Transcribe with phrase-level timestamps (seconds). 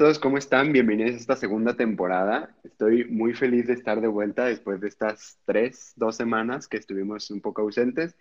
[0.00, 0.72] Todos, ¿cómo están?
[0.72, 2.56] Bienvenidos a esta segunda temporada.
[2.64, 7.30] Estoy muy feliz de estar de vuelta después de estas tres, dos semanas que estuvimos
[7.30, 8.16] un poco ausentes.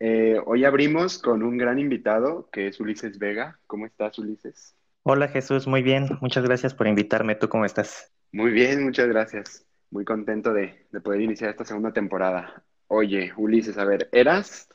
[0.00, 3.58] Eh, hoy abrimos con un gran invitado que es Ulises Vega.
[3.66, 4.76] ¿Cómo estás, Ulises?
[5.02, 6.08] Hola Jesús, muy bien.
[6.20, 7.36] Muchas gracias por invitarme.
[7.36, 8.12] ¿Tú cómo estás?
[8.30, 9.66] Muy bien, muchas gracias.
[9.90, 12.62] Muy contento de, de poder iniciar esta segunda temporada.
[12.86, 14.68] Oye, Ulises, a ver, eras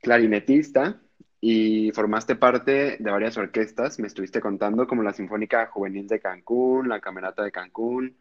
[0.00, 1.02] clarinetista,
[1.44, 6.88] y formaste parte de varias orquestas, me estuviste contando, como la Sinfónica Juvenil de Cancún,
[6.88, 8.16] la Camerata de Cancún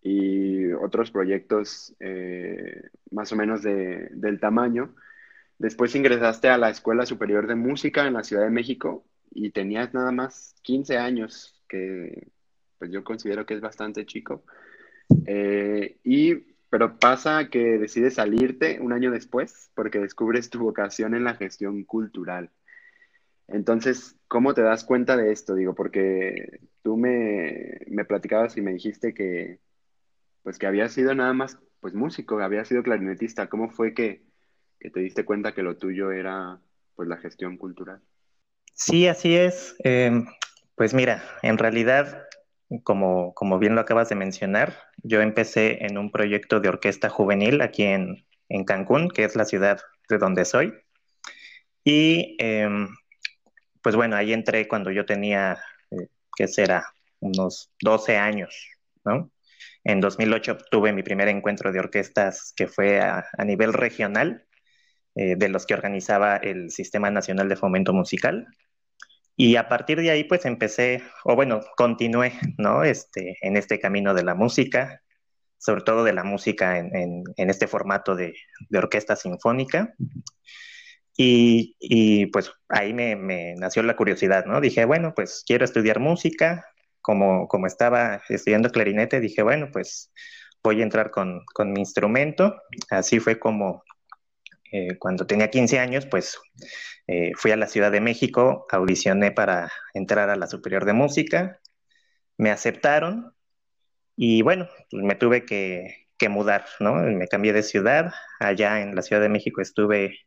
[0.00, 4.94] y otros proyectos eh, más o menos de, del tamaño.
[5.58, 9.92] Después ingresaste a la Escuela Superior de Música en la Ciudad de México y tenías
[9.92, 12.28] nada más 15 años, que
[12.78, 14.42] pues yo considero que es bastante chico.
[15.26, 21.22] Eh, y, pero pasa que decides salirte un año después porque descubres tu vocación en
[21.22, 22.50] la gestión cultural.
[23.46, 25.54] Entonces, ¿cómo te das cuenta de esto?
[25.54, 29.60] Digo, porque tú me, me platicabas y me dijiste que,
[30.42, 33.46] pues que había sido nada más, pues músico, había sido clarinetista.
[33.46, 34.24] ¿Cómo fue que,
[34.80, 36.58] que te diste cuenta que lo tuyo era,
[36.96, 38.00] pues, la gestión cultural?
[38.72, 39.76] Sí, así es.
[39.84, 40.26] Em,
[40.74, 42.26] pues mira, en realidad,
[42.82, 47.60] como, como bien lo acabas de mencionar, yo empecé en un proyecto de orquesta juvenil
[47.60, 50.72] aquí en, en Cancún, que es la ciudad de donde soy.
[51.84, 52.68] Y eh,
[53.82, 55.58] pues bueno, ahí entré cuando yo tenía,
[55.90, 56.86] eh, ¿qué será?
[57.20, 58.68] Unos 12 años,
[59.04, 59.30] ¿no?
[59.84, 64.46] En 2008 tuve mi primer encuentro de orquestas que fue a, nivel regional,
[65.14, 68.46] eh, de los que organizaba el Sistema Nacional de Fomento Musical.
[69.36, 72.84] Y a partir de ahí, pues empecé, o bueno, continué, ¿no?
[72.84, 75.02] Este, en este camino de la música,
[75.58, 78.34] sobre todo de la música en, este formato de,
[78.68, 79.94] de orquesta sinfónica.
[81.16, 84.60] Y, pues ahí me, nació la curiosidad, ¿no?
[84.60, 86.66] Dije, bueno, pues quiero estudiar música.
[87.00, 90.10] Como, como estaba estudiando clarinete, dije, bueno, pues
[90.62, 92.56] voy a entrar con, mi instrumento.
[92.90, 93.84] Así fue como
[94.74, 96.36] eh, cuando tenía 15 años, pues
[97.06, 101.60] eh, fui a la Ciudad de México, audicioné para entrar a la Superior de Música,
[102.38, 103.32] me aceptaron
[104.16, 106.94] y bueno, me tuve que, mudar, ¿no?
[106.94, 110.20] Me cambié de ciudad, allá en la Ciudad de México estuve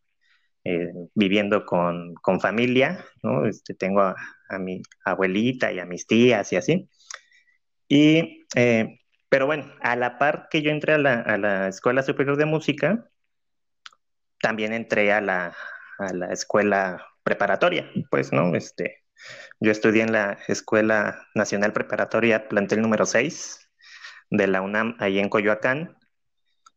[0.63, 3.47] eh, viviendo con, familia, ¿no?
[3.47, 4.15] Este, tengo a,
[4.59, 6.89] mi abuelita y a mis tías y así.
[7.87, 12.45] Y, eh, pero bueno, a la par que yo entré a la, Escuela Superior de
[12.45, 13.09] Música,
[14.41, 15.55] también entré a la,
[16.31, 18.55] escuela preparatoria, pues, ¿no?
[18.55, 19.03] Este,
[19.59, 23.69] yo estudié en la Escuela Nacional Preparatoria, plantel número 6
[24.29, 25.97] de la UNAM, ahí en Coyoacán,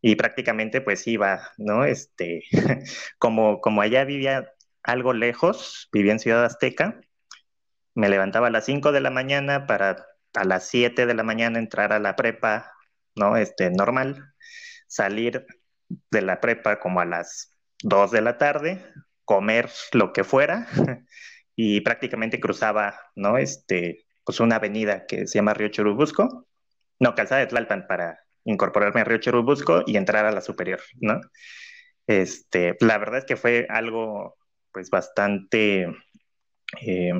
[0.00, 1.84] y prácticamente pues iba, ¿no?
[1.84, 2.44] Este,
[3.18, 7.00] como, como allá vivía algo lejos, vivía en Ciudad Azteca,
[7.94, 11.58] me levantaba a las 5 de la mañana para a las 7 de la mañana
[11.58, 12.72] entrar a la prepa,
[13.16, 13.36] ¿no?
[13.36, 14.32] Este, normal,
[14.86, 15.46] salir
[16.10, 18.84] de la prepa como a las 2 de la tarde,
[19.24, 20.66] comer lo que fuera
[21.56, 23.38] y prácticamente cruzaba, ¿no?
[23.38, 26.46] Este, pues una avenida que se llama Río Churubusco,
[26.98, 31.20] no, Calzada de Tlalpan para incorporarme a Río Churubusco y entrar a la superior, ¿no?
[32.06, 34.36] Este, la verdad es que fue algo,
[34.72, 35.86] pues, bastante,
[36.80, 37.12] eh,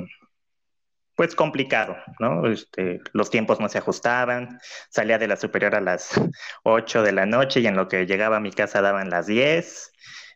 [1.21, 2.47] pues, complicado, ¿no?
[2.47, 4.59] Este, los tiempos no se ajustaban,
[4.89, 6.09] salía de la superior a las
[6.63, 9.91] 8 de la noche y en lo que llegaba a mi casa daban las 10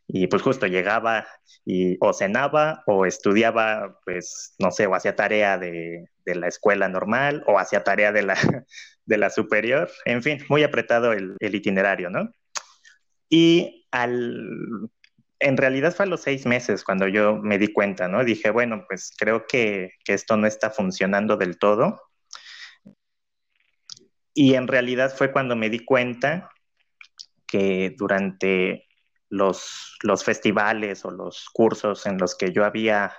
[0.08, 1.26] y pues justo llegaba
[1.66, 7.44] y o cenaba o estudiaba, pues, no sé, o hacía tarea de, la escuela normal
[7.48, 8.36] o hacía tarea de la,
[9.06, 12.30] de la superior, en fin, muy apretado el, itinerario, ¿no?
[13.28, 14.92] Y al,
[15.40, 18.24] en realidad fue a los seis meses cuando yo me di cuenta, ¿no?
[18.24, 22.02] Dije, bueno, pues creo que, esto no está funcionando del todo.
[24.34, 26.50] Y en realidad fue cuando me di cuenta
[27.48, 28.88] que durante
[29.30, 33.14] los, festivales o los cursos en los que yo había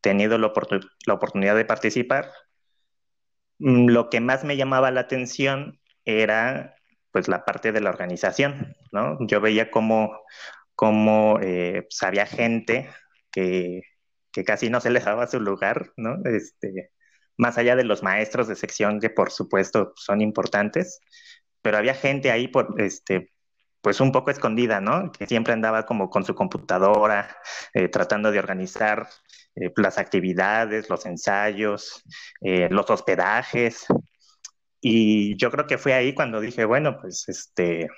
[0.00, 2.30] tenido la oportunidad de participar,
[3.58, 6.74] Mm, lo que más me llamaba la atención era
[7.12, 9.16] pues la parte de la organización, ¿no?
[9.20, 10.20] Yo veía cómo,
[10.74, 12.88] cómo eh, pues, había gente
[13.30, 13.82] que,
[14.46, 16.16] casi no se les daba su lugar, ¿no?
[16.24, 16.90] Este,
[17.36, 21.00] más allá de los maestros de sección que por supuesto son importantes,
[21.62, 23.32] pero había gente ahí por, este,
[23.84, 25.12] pues un poco escondida, ¿no?
[25.12, 27.36] Que siempre andaba como con su computadora,
[27.74, 29.08] eh, tratando de organizar
[29.56, 32.02] eh, las actividades, los ensayos,
[32.40, 33.86] eh, los hospedajes.
[34.80, 37.88] Y yo creo que fue ahí cuando dije, bueno, pues este,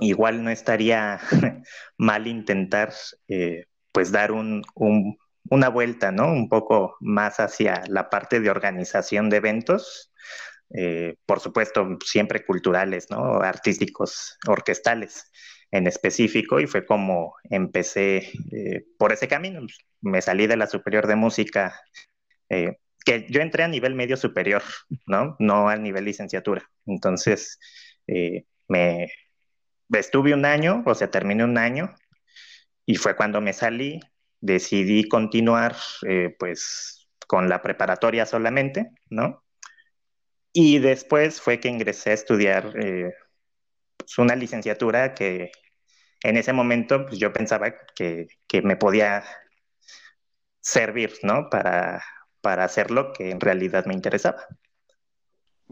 [0.00, 1.20] igual no estaría
[1.98, 2.92] mal intentar,
[3.92, 4.62] pues dar un,
[5.50, 6.26] una vuelta, ¿no?
[6.32, 10.10] Un poco más hacia la parte de organización de eventos
[10.72, 13.40] eh, por supuesto, siempre culturales, ¿no?
[13.42, 15.30] Artísticos, orquestales
[15.72, 19.60] en específico, y fue como empecé eh, por ese camino.
[20.00, 21.80] Me salí de la superior de música,
[22.48, 24.62] eh, que yo entré a nivel medio superior,
[25.06, 25.36] ¿no?
[25.38, 26.68] No al nivel licenciatura.
[26.86, 27.58] Entonces,
[28.68, 29.12] me
[29.92, 31.94] estuve un año, o sea, terminé un año,
[32.86, 34.00] y fue cuando me salí,
[34.40, 35.76] decidí continuar,
[36.38, 37.00] pues,
[37.30, 39.44] con la preparatoria solamente, ¿no?
[40.52, 43.12] Y después fue que ingresé a estudiar eh,
[43.96, 45.52] pues, una licenciatura que
[46.24, 48.26] en ese momento pues, yo pensaba que,
[48.64, 49.24] me podía
[50.60, 51.48] servir, ¿no?
[51.50, 52.02] Para,
[52.40, 54.44] para hacer lo que en realidad me interesaba.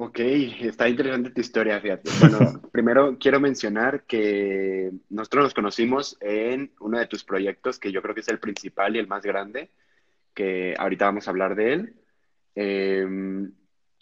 [0.00, 2.10] Ok, está interesante tu historia, fíjate.
[2.20, 8.00] Bueno, primero quiero mencionar que nosotros nos conocimos en uno de tus proyectos, que yo
[8.00, 9.70] creo que es el principal y el más grande,
[10.34, 11.94] que ahorita vamos a hablar de él.
[12.54, 13.06] Eh,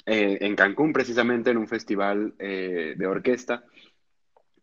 [0.06, 3.64] eh, en Cancún, precisamente en un festival eh, de orquesta.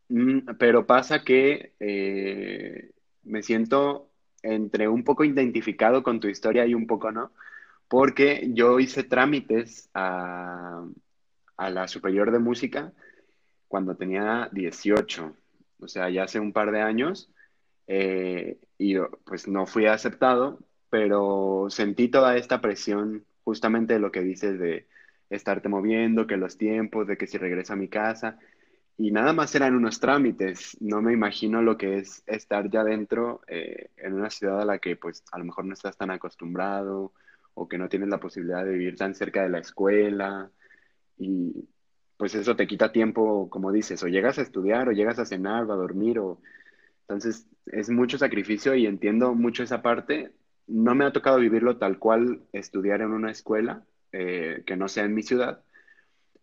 [0.07, 2.91] Mm, pero pasa que eh,
[3.23, 4.09] me siento
[4.41, 7.31] entre un poco identificado con tu historia y un poco no,
[7.89, 10.85] porque yo hice trámites a,
[11.65, 12.93] a la Superior de Música
[13.67, 15.35] cuando tenía 18,
[15.79, 17.31] o sea, ya hace un par de años,
[17.87, 24.59] y pues no fui aceptado, pero sentí toda esta presión justamente de lo que dices
[24.59, 24.87] de
[25.29, 28.37] estarte moviendo, que los tiempos, de que si regreso a mi casa.
[28.97, 30.77] Y nada más eran unos trámites.
[30.79, 34.79] No me imagino lo que es estar ya dentro eh, en una ciudad a la
[34.79, 37.11] que pues a lo mejor no estás tan acostumbrado
[37.55, 40.51] o que no tienes la posibilidad de vivir tan cerca de la escuela.
[41.17, 41.67] Y
[42.17, 45.65] pues eso te quita tiempo, como dices, o llegas a estudiar o llegas a cenar
[45.65, 46.19] o a dormir.
[46.19, 46.41] O...
[47.01, 50.31] Entonces es mucho sacrificio y entiendo mucho esa parte.
[50.67, 55.05] No me ha tocado vivirlo tal cual estudiar en una escuela, eh, que no sea
[55.05, 55.63] en mi ciudad,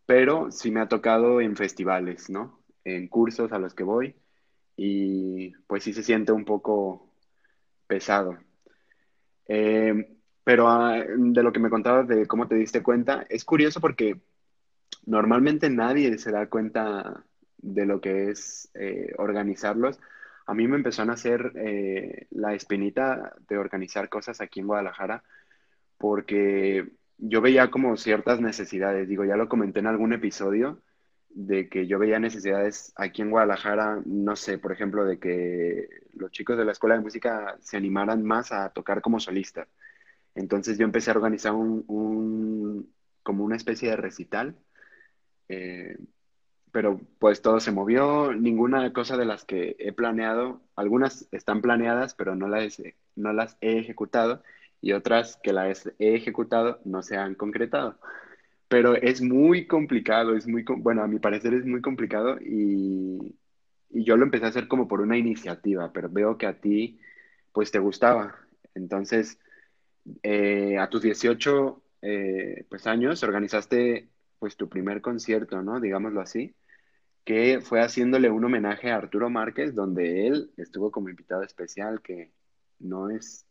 [0.06, 2.60] pero sí me ha tocado en festivales, ¿no?
[2.84, 4.14] En cursos a los que voy
[4.82, 7.12] y pues sí se siente un poco
[7.86, 8.38] pesado.
[9.46, 13.80] Eh, pero ah, de lo que me contabas de cómo te diste cuenta, es curioso
[13.80, 14.20] porque
[15.10, 17.24] normalmente nadie se da cuenta
[17.58, 19.98] de lo que es eh, organizarlos.
[20.46, 21.52] A mí me empezó a nacer
[22.30, 25.22] la espinita de organizar cosas aquí en Guadalajara
[25.98, 30.80] porque yo veía como ciertas necesidades, digo, ya lo comenté en algún episodio,
[31.30, 36.30] de que yo veía necesidades aquí en Guadalajara, no sé, por ejemplo, de que los
[36.32, 39.68] chicos de la escuela de música se animaran más a tocar como solistas.
[40.34, 42.90] Entonces yo empecé a organizar un,
[43.22, 44.56] como una especie de recital,
[45.50, 45.96] eh,
[46.72, 52.14] pero pues todo se movió, ninguna cosa de las que he planeado, algunas están planeadas,
[52.14, 52.80] pero no las,
[53.16, 54.42] no las he ejecutado
[54.80, 57.98] y otras que las he ejecutado no se han concretado.
[58.68, 63.36] Pero es muy complicado, es muy, bueno, a mi parecer es muy complicado y,
[63.92, 67.00] yo lo empecé a hacer como por una iniciativa, pero veo que a ti
[67.52, 68.36] pues te gustaba.
[68.74, 69.40] Entonces,
[70.22, 74.08] eh, a tus 18 eh, pues, años organizaste
[74.40, 75.78] pues tu primer concierto, ¿no?
[75.78, 76.56] Digámoslo así,
[77.24, 82.32] que fue haciéndole un homenaje a Arturo Márquez, donde él estuvo como invitado especial, que
[82.80, 83.46] no es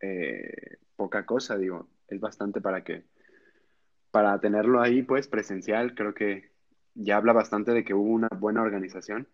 [0.00, 3.04] eh, poca cosa, digo, es bastante para que,
[4.10, 6.52] para tenerlo ahí, pues presencial, creo que
[6.94, 9.26] ya habla bastante de que hubo una buena organización.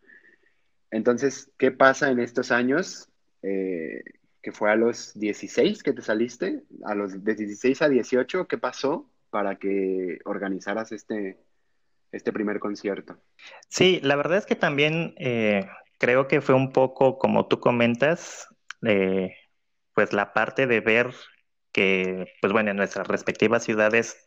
[0.91, 3.11] Entonces, ¿qué pasa en estos años?
[3.43, 4.03] Eh,
[4.41, 8.59] que fue a los 16 que te saliste, a los de 16 a 18, ¿qué
[8.59, 11.41] pasó para que organizaras este,
[12.13, 13.17] este primer concierto?
[13.69, 15.67] Sí, la verdad es que también eh,
[15.99, 18.47] creo que fue un poco, como tú comentas,
[18.87, 19.35] eh,
[19.93, 21.13] pues la parte de ver
[21.73, 24.25] que, pues bueno, en nuestras respectivas ciudades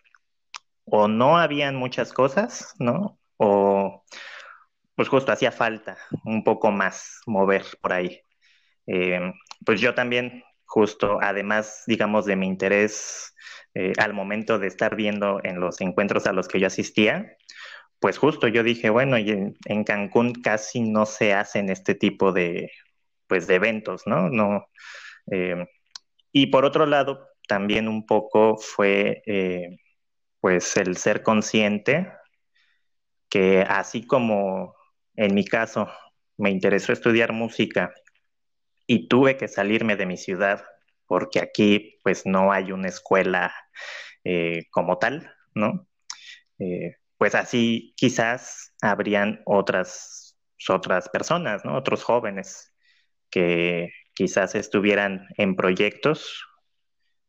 [0.83, 3.17] o no habían muchas cosas, ¿no?
[3.37, 4.03] O
[4.93, 8.19] pues justo hacía falta un poco más mover por ahí.
[8.87, 9.31] Eh,
[9.65, 13.33] pues yo también, justo, además, digamos, de mi interés
[13.79, 17.37] eh, al momento de estar viendo en los encuentros a los que yo asistía,
[17.99, 22.71] pues justo yo dije, bueno, y en, Cancún casi no se hacen este tipo de,
[23.27, 24.29] pues, de eventos, ¿no?
[24.29, 24.65] No,
[25.31, 25.67] eh,
[26.31, 29.77] y por otro lado, también un poco fue eh,
[30.39, 32.11] pues el ser consciente
[33.29, 34.75] que así como
[35.15, 35.87] en mi caso
[36.37, 37.93] me interesó estudiar música
[38.87, 40.65] y tuve que salirme de mi ciudad
[41.07, 43.53] porque aquí pues no hay una escuela
[44.23, 45.87] eh, como tal, ¿no?
[46.59, 50.37] Eh, pues así quizás habrían otras,
[50.69, 51.77] otras personas, ¿no?
[51.77, 52.73] Otros jóvenes
[53.29, 56.45] que quizás estuvieran en proyectos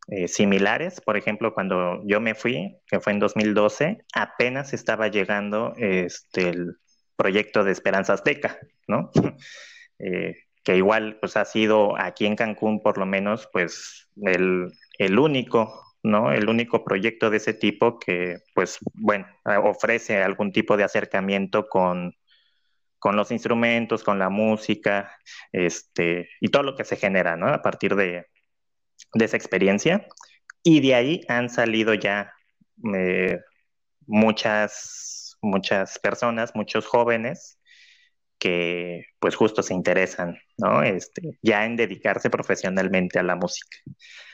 [0.08, 1.00] eh, similares.
[1.00, 6.76] Por ejemplo, cuando yo me fui, que fue en 2012, apenas estaba llegando este, el
[7.16, 9.10] proyecto de Esperanza Azteca, ¿no?
[10.68, 15.82] que igual pues ha sido aquí en Cancún por lo menos pues el, el único
[16.02, 16.30] ¿no?
[16.30, 19.26] El único proyecto de ese tipo que, pues, bueno,
[19.64, 22.14] ofrece algún tipo de acercamiento con,
[22.98, 25.10] con los instrumentos, con la música,
[25.52, 27.48] este, y todo lo que se genera, ¿no?
[27.48, 28.26] A partir de,
[29.14, 30.06] de esa experiencia.
[30.62, 32.32] Y de ahí han salido ya
[32.94, 33.40] eh,
[34.06, 37.58] muchas, muchas personas, muchos jóvenes
[38.38, 40.82] que pues justo se interesan, ¿no?
[40.82, 43.78] Este, ya en dedicarse profesionalmente a la música.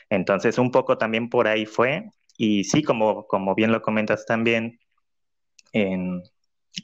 [0.09, 4.79] Entonces, un poco también por ahí fue, y sí, como, como bien lo comentas también,
[5.73, 6.21] en,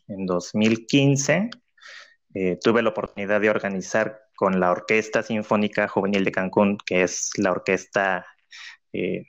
[0.08, 1.50] en 2015
[2.34, 7.32] eh, tuve la oportunidad de organizar con la Orquesta Sinfónica Juvenil de Cancún, que es
[7.38, 8.26] la orquesta,
[8.94, 9.26] eh,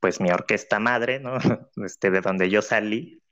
[0.00, 1.38] pues mi orquesta madre, ¿no?
[1.84, 3.22] Este, de donde yo salí.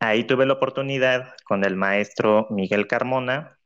[0.00, 3.58] Ahí tuve la oportunidad con el maestro Miguel Carmona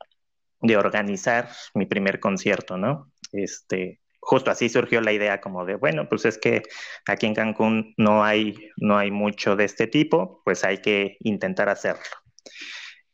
[0.61, 3.13] de organizar mi primer concierto, ¿no?
[3.33, 6.63] Este, justo así surgió la idea como de, bueno, pues es que
[7.07, 11.69] aquí en Cancún no hay, no hay mucho de este tipo, pues hay que intentar
[11.69, 12.05] hacerlo.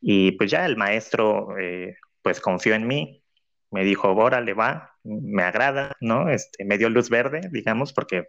[0.00, 3.24] Y pues ya el maestro eh, pues confió en mí,
[3.70, 6.28] me dijo, le va, me agrada, ¿no?
[6.30, 8.28] Este, me dio luz verde, digamos, porque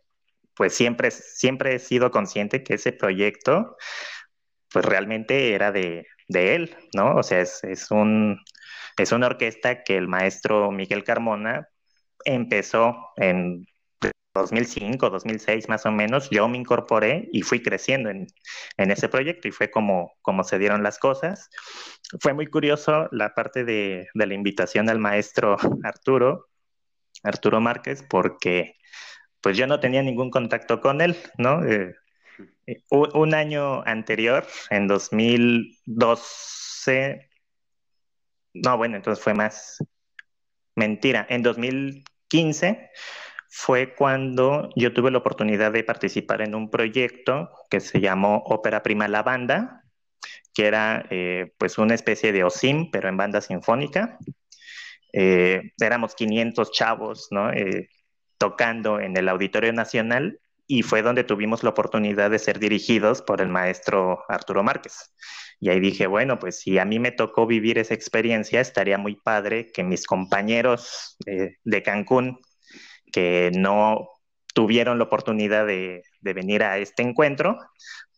[0.55, 3.77] pues siempre, siempre he sido consciente que ese proyecto,
[4.71, 7.15] pues realmente era de, él, ¿no?
[7.15, 8.39] O sea, es, es, un,
[8.97, 11.67] es una orquesta que el maestro Miguel Carmona
[12.25, 13.65] empezó en
[14.33, 18.27] 2005, 2006 más o menos, yo me incorporé y fui creciendo en,
[18.77, 21.49] ese proyecto y fue como, como se dieron las cosas.
[22.19, 26.47] Fue muy curioso la parte de, la invitación al maestro Arturo,
[27.23, 28.75] Arturo Márquez, porque
[29.41, 31.63] pues yo no tenía ningún contacto con él, ¿no?
[31.65, 31.95] Eh,
[32.67, 37.29] eh, un, año anterior, en 2012,
[38.53, 39.77] no, bueno, entonces fue más
[40.75, 42.89] mentira, en 2015
[43.49, 48.83] fue cuando yo tuve la oportunidad de participar en un proyecto que se llamó Ópera
[48.83, 49.83] Prima La Banda,
[50.53, 54.19] que era eh, pues una especie de OSIM, pero en banda sinfónica.
[55.13, 57.49] Eh, éramos 500 chavos, ¿no?
[58.37, 60.39] Tocando en el Auditorio Nacional
[60.71, 65.11] y fue donde tuvimos la oportunidad de ser dirigidos por el maestro Arturo Márquez.
[65.59, 69.15] Y ahí dije, bueno, pues si a mí me tocó vivir esa experiencia, estaría muy
[69.15, 72.39] padre que mis compañeros de Cancún
[73.11, 74.09] que no
[74.53, 77.57] tuvieron la oportunidad de, venir a este encuentro,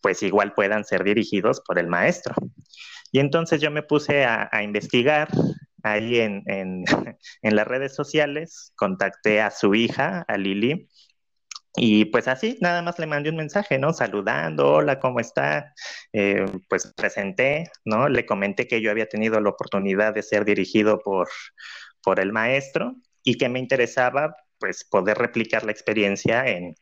[0.02, 2.36] pues igual puedan ser dirigidos por el maestro.
[3.14, 5.30] Y entonces yo me puse a, investigar
[5.84, 6.44] ahí en,
[7.42, 10.90] en, las redes sociales, contacté a su hija, a Lili,
[11.76, 13.94] y pues así, nada más le mandé un mensaje, ¿no?
[13.94, 15.74] Saludando, hola, ¿cómo está?
[16.12, 18.10] Eh, pues presenté, ¿no?
[18.10, 21.30] Le comenté que yo había tenido la oportunidad de ser dirigido por,
[22.04, 26.76] por el maestro y que me interesaba pues poder replicar la experiencia en,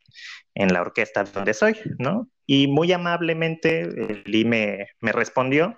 [0.56, 2.30] la orquesta donde soy, ¿no?
[2.46, 3.86] Y muy amablemente
[4.26, 5.78] Lee me, me respondió,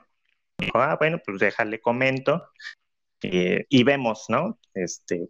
[0.57, 2.43] dijo, ah, bueno, pues déjale comento
[3.21, 4.59] y vemos, ¿no?
[4.73, 5.29] Este,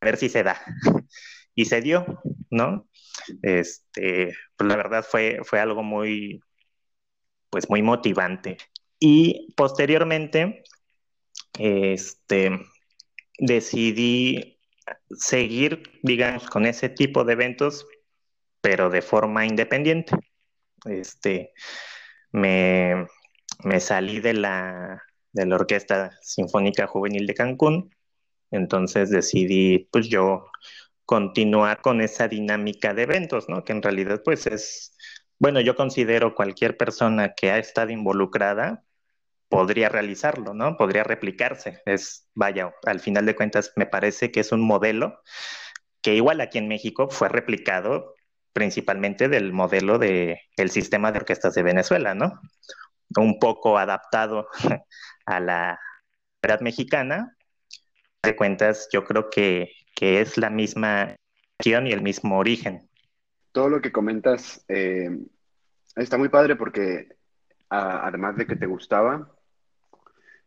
[0.00, 0.60] a ver si se da.
[1.54, 2.88] y se dio, ¿no?
[3.42, 6.40] Este, pues la verdad fue, fue algo muy,
[7.50, 8.56] pues muy motivante.
[8.98, 10.64] Y posteriormente,
[11.58, 12.50] este,
[13.38, 14.58] decidí
[15.10, 17.86] seguir, digamos, con ese tipo de eventos,
[18.60, 20.16] pero de forma independiente.
[20.84, 21.52] Este,
[22.32, 23.06] me,
[23.80, 27.90] salí de la, de la Orquesta Sinfónica Juvenil de Cancún,
[28.50, 30.46] entonces decidí, pues yo,
[31.06, 33.64] continuar con esa dinámica de eventos, ¿no?
[33.64, 34.96] Que en realidad, pues es,
[35.38, 38.84] bueno, yo considero cualquier persona que ha estado involucrada,
[39.48, 40.76] podría realizarlo, ¿no?
[40.76, 41.82] Podría replicarse.
[41.86, 45.22] Es, vaya, al final de cuentas me parece que es un modelo
[46.02, 48.14] que igual aquí en México fue replicado
[48.52, 52.40] principalmente del modelo del el sistema de orquestas de Venezuela, ¿no?
[53.16, 54.48] Un poco adaptado
[55.26, 55.80] a la
[56.42, 57.36] verdad mexicana.
[58.22, 61.16] De cuentas, yo creo que, que es la misma
[61.64, 62.88] y el mismo origen.
[63.50, 65.10] Todo lo que comentas eh,
[65.96, 67.08] está muy padre porque
[67.68, 69.32] además de que te gustaba,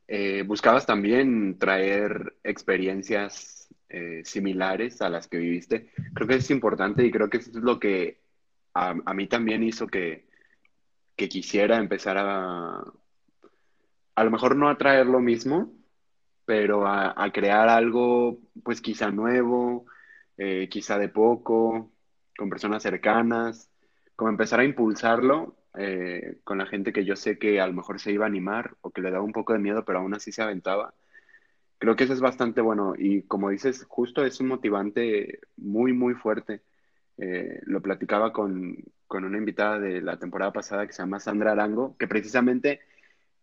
[0.07, 5.91] eh, buscabas también traer experiencias eh, similares a las que viviste.
[6.13, 8.21] Creo que es importante y creo que eso es lo que
[8.73, 10.29] a, mí también hizo que,
[11.17, 12.83] que quisiera empezar a,
[14.15, 15.73] a lo mejor no a traer lo mismo,
[16.49, 19.85] pero a, crear algo, pues quizá nuevo,
[20.35, 21.91] eh, quizá de poco,
[22.35, 23.69] con personas cercanas,
[24.15, 27.99] como empezar a impulsarlo eh, con la gente que yo sé que a lo mejor
[27.99, 30.31] se iba a animar o que le daba un poco de miedo, pero aún así
[30.31, 30.95] se aventaba.
[31.77, 36.15] Creo que eso es bastante bueno y como dices, justo es un motivante muy, muy
[36.15, 36.63] fuerte.
[37.17, 38.75] Eh, lo platicaba con,
[39.05, 42.79] con, una invitada de la temporada pasada que se llama Sandra Arango, que precisamente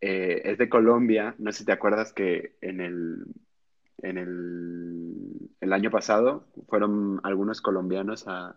[0.00, 1.34] eh, es de Colombia.
[1.38, 3.24] No sé si te acuerdas que en el,
[3.98, 8.54] en el, el año pasado fueron algunos colombianos a,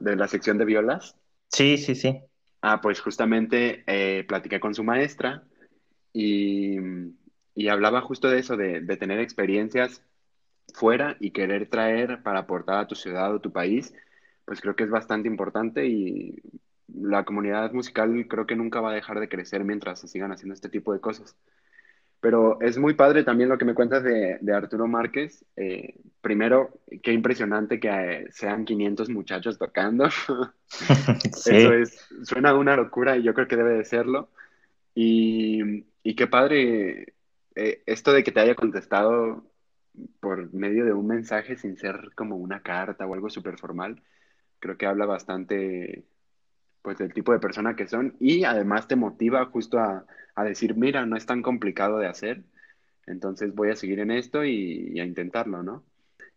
[0.00, 1.14] de la sección de violas
[1.52, 2.18] Sí, sí, sí.
[2.62, 5.44] Ah, pues justamente eh, platiqué con su maestra
[6.12, 6.78] y,
[7.68, 10.02] hablaba justo de eso, de, tener experiencias
[10.74, 13.94] fuera y querer traer para aportar a tu ciudad o tu país,
[14.46, 16.40] pues creo que es bastante importante y
[16.88, 20.54] la comunidad musical creo que nunca va a dejar de crecer mientras se sigan haciendo
[20.54, 21.36] este tipo de cosas.
[22.22, 25.44] Pero es muy padre también lo que me cuentas de, Arturo Márquez.
[25.56, 26.70] Eh, primero,
[27.02, 30.04] qué impresionante que eh, sean 500 muchachos tocando.
[31.24, 34.28] Eso es, suena una locura y yo creo que debe de serlo.
[34.94, 35.82] Y,
[36.14, 37.14] qué padre
[37.56, 39.44] eh, esto de que te haya contestado
[40.20, 44.00] por medio de un mensaje sin ser como una carta o algo súper formal.
[44.60, 46.04] Creo que habla bastante
[46.82, 50.04] pues del tipo de persona que son y además te motiva justo a,
[50.44, 52.42] decir, mira, no es tan complicado de hacer,
[53.06, 55.84] entonces voy a seguir en esto y, a intentarlo, ¿no?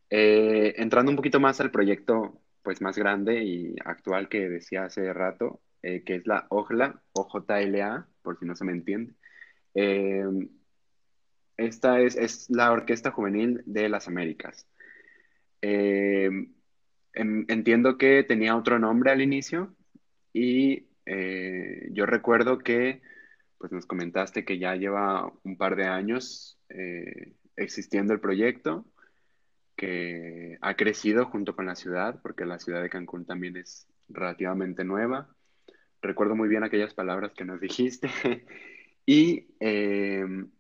[0.09, 5.11] Eh, entrando un poquito más al proyecto pues más grande y actual que decía hace
[5.13, 9.13] rato, eh, que es la OJLA, OJLA, por si no se me entiende.
[9.74, 10.25] Eh,
[11.57, 14.67] esta es, es, la Orquesta Juvenil de las Américas.
[17.13, 19.75] entiendo que tenía otro nombre al inicio,
[20.35, 23.01] y eh, yo recuerdo que
[23.57, 28.85] pues nos comentaste que ya lleva un par de años eh, existiendo el proyecto,
[29.77, 34.83] que ha crecido junto con la ciudad, porque la ciudad de Cancún también es relativamente
[34.83, 35.33] nueva.
[36.01, 38.09] Recuerdo muy bien aquellas palabras que nos dijiste.
[39.05, 40.51] y em,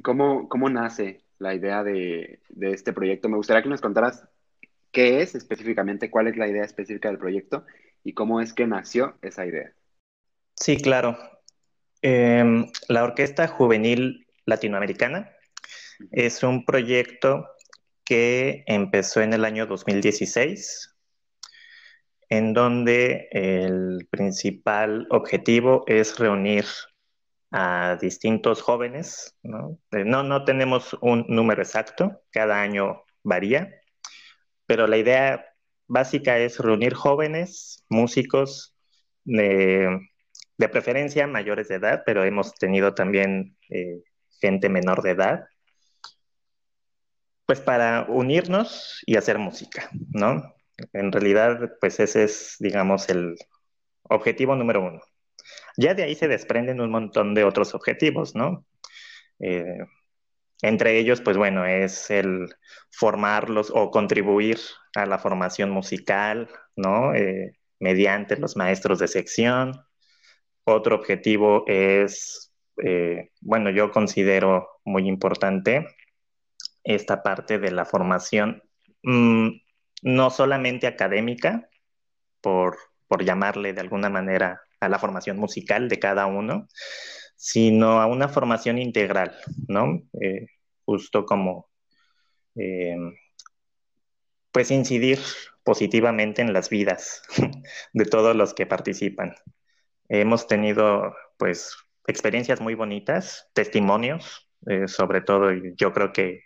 [0.00, 3.28] ¿cómo, nace la idea de, de, este proyecto?
[3.28, 4.28] Me gustaría que nos contaras
[4.92, 7.64] qué es específicamente, cuál es la idea específica del proyecto
[8.04, 9.72] y cómo es que nació esa idea.
[10.54, 11.18] Sí, claro.
[12.02, 15.30] Em, la Orquesta Juvenil Latinoamericana
[16.10, 17.46] es un proyecto
[18.04, 20.96] que empezó en el año 2016,
[22.28, 26.64] en donde el principal objetivo es reunir
[27.50, 29.36] a distintos jóvenes.
[29.42, 29.78] ¿no?
[29.92, 33.70] Eh, no, no tenemos un número exacto, cada año varía,
[34.66, 35.49] pero la idea
[35.90, 38.74] básica es reunir jóvenes, músicos,
[39.24, 40.00] de,
[40.70, 44.02] preferencia mayores de edad, pero hemos tenido también eh,
[44.40, 45.46] gente menor de edad,
[47.44, 50.54] pues para unirnos y hacer música, ¿no?
[50.92, 53.36] En realidad, pues ese es, digamos, el
[54.02, 55.00] objetivo número uno.
[55.76, 58.64] Ya de ahí se desprenden un montón de otros objetivos, ¿no?
[59.40, 59.78] Eh,
[60.62, 62.48] entre ellos, pues bueno, es el
[62.90, 64.58] formarlos o contribuir
[64.94, 67.14] a la formación musical, ¿no?
[67.14, 69.84] Eh, mediante los maestros de sección.
[70.64, 72.52] Otro objetivo es,
[72.84, 75.86] eh, bueno, yo considero muy importante
[76.84, 78.62] esta parte de la formación,
[79.02, 79.48] mm,
[80.02, 81.68] no solamente académica,
[82.40, 86.68] por, por llamarle de alguna manera a la formación musical de cada uno,
[87.40, 89.34] sino a una formación integral,
[89.66, 90.02] ¿no?
[90.20, 90.46] Eh,
[90.84, 91.70] justo como,
[92.54, 92.96] eh,
[94.52, 95.18] pues, incidir
[95.64, 97.22] positivamente en las vidas
[97.94, 99.34] de todos los que participan.
[100.10, 101.74] Hemos tenido, pues,
[102.06, 106.42] experiencias muy bonitas, testimonios, eh, sobre todo, y yo creo que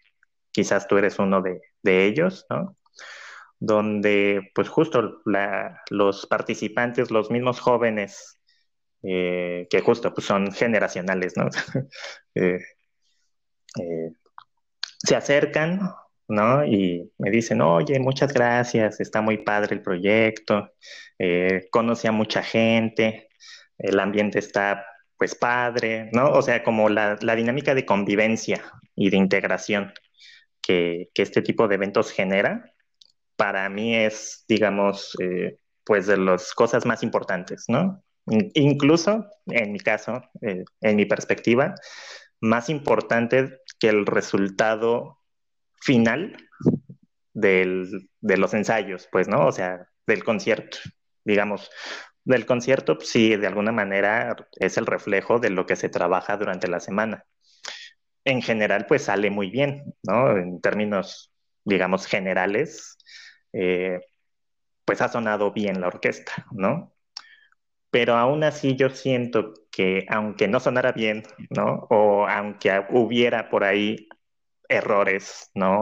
[0.53, 1.61] quizás tú eres uno de,
[2.07, 2.77] ellos, ¿no?
[3.59, 5.23] Donde, pues, justo
[5.91, 8.39] los participantes, los mismos jóvenes,
[9.07, 11.49] eh, que justo pues, son generacionales, ¿no?
[12.37, 12.59] Eh,
[13.81, 14.11] eh,
[14.99, 15.81] se acercan,
[16.29, 16.65] ¿no?
[16.65, 20.73] Y me dicen, oye, muchas gracias, está muy padre el proyecto,
[21.71, 23.29] conocí a mucha gente,
[23.79, 24.85] el ambiente está
[25.17, 26.31] pues padre, ¿no?
[26.33, 28.65] O sea, como la, dinámica de convivencia
[28.97, 29.93] y de integración
[30.63, 32.65] que, este tipo de eventos genera,
[33.37, 35.17] para mí es, digamos,
[35.85, 38.04] pues de las cosas más importantes, ¿no?
[38.27, 41.75] Incluso en mi caso, eh, en mi perspectiva,
[42.41, 45.21] más importante que el resultado
[45.81, 46.37] final
[47.33, 49.47] del, de los ensayos, pues, ¿no?
[49.47, 50.79] O sea, del concierto,
[51.25, 51.71] digamos.
[52.25, 56.37] Del concierto, pues, sí, de alguna manera es el reflejo de lo que se trabaja
[56.37, 57.25] durante la semana.
[58.25, 60.37] En general, pues sale muy bien, ¿no?
[60.37, 61.33] En términos,
[61.65, 62.97] digamos, generales,
[63.53, 64.01] eh,
[64.87, 66.94] pues ha sonado bien la orquesta, ¿no?
[67.95, 71.87] Pero aún así yo siento que aunque no sonara bien, ¿no?
[71.91, 74.09] O aunque hubiera por ahí
[74.69, 75.79] errores, ¿no?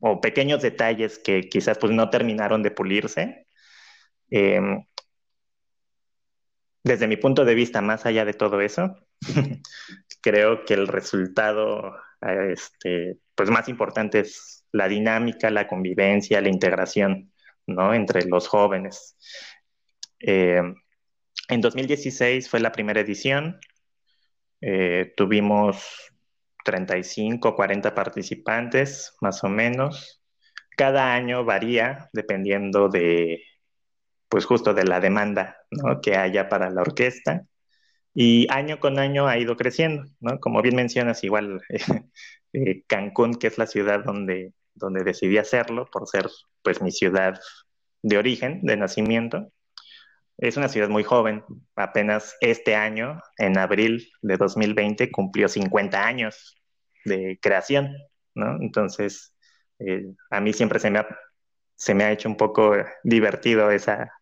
[0.00, 3.46] O, pequeños detalles que quizás pues no terminaron de pulirse,
[4.30, 4.84] em,
[6.82, 8.96] desde mi punto de vista, más allá de todo eso,
[10.20, 11.94] creo que el resultado
[12.50, 17.32] este, pues más importante es la dinámica, la convivencia, la integración
[17.66, 17.94] ¿no?
[17.94, 19.16] entre los jóvenes.
[20.18, 20.62] Eh,
[21.48, 23.60] en 2016 fue la primera edición.
[24.60, 26.12] Eh, tuvimos
[26.64, 30.22] 35, 40 participantes, más o menos.
[30.76, 33.42] Cada año varía dependiendo de,
[34.28, 35.56] pues justo de la demanda
[36.02, 37.46] que haya para la orquesta.
[38.14, 40.40] Y año con año ha ido creciendo, ¿no?
[40.40, 41.60] Como bien mencionas, igual
[42.52, 46.28] eh, Cancún, que es la ciudad donde, donde decidí hacerlo, por ser
[46.62, 47.38] pues mi ciudad
[48.02, 49.52] de origen, de nacimiento,
[50.38, 51.44] es una ciudad muy joven.
[51.74, 56.56] Apenas este año, en abril de 2020, cumplió 50 años
[57.04, 57.96] de creación,
[58.34, 58.58] ¿no?
[58.60, 59.34] Entonces,
[59.78, 61.08] eh, a mí siempre se me, ha,
[61.74, 64.12] se me ha hecho un poco divertido esa,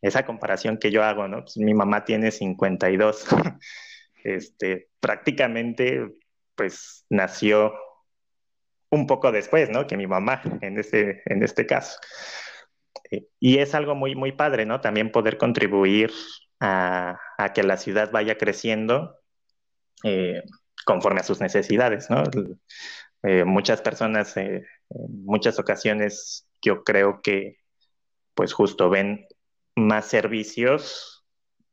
[0.00, 1.42] esa comparación que yo hago, ¿no?
[1.42, 3.26] Pues, mi mamá tiene 52.
[4.24, 6.14] este, prácticamente,
[6.56, 7.74] pues, nació
[8.90, 9.86] un poco después, ¿no?
[9.86, 11.98] Que mi mamá, en este, en este caso.
[13.12, 14.80] Eh, y es algo muy, muy padre, ¿no?
[14.80, 16.12] También poder contribuir
[16.60, 17.18] a,
[17.54, 19.18] que la ciudad vaya creciendo
[20.04, 20.42] eh,
[20.86, 22.22] conforme a sus necesidades, ¿no?
[23.24, 24.64] Eh, muchas personas, en
[25.24, 27.58] muchas ocasiones, yo creo que,
[28.34, 29.26] pues justo ven
[29.76, 31.24] más servicios,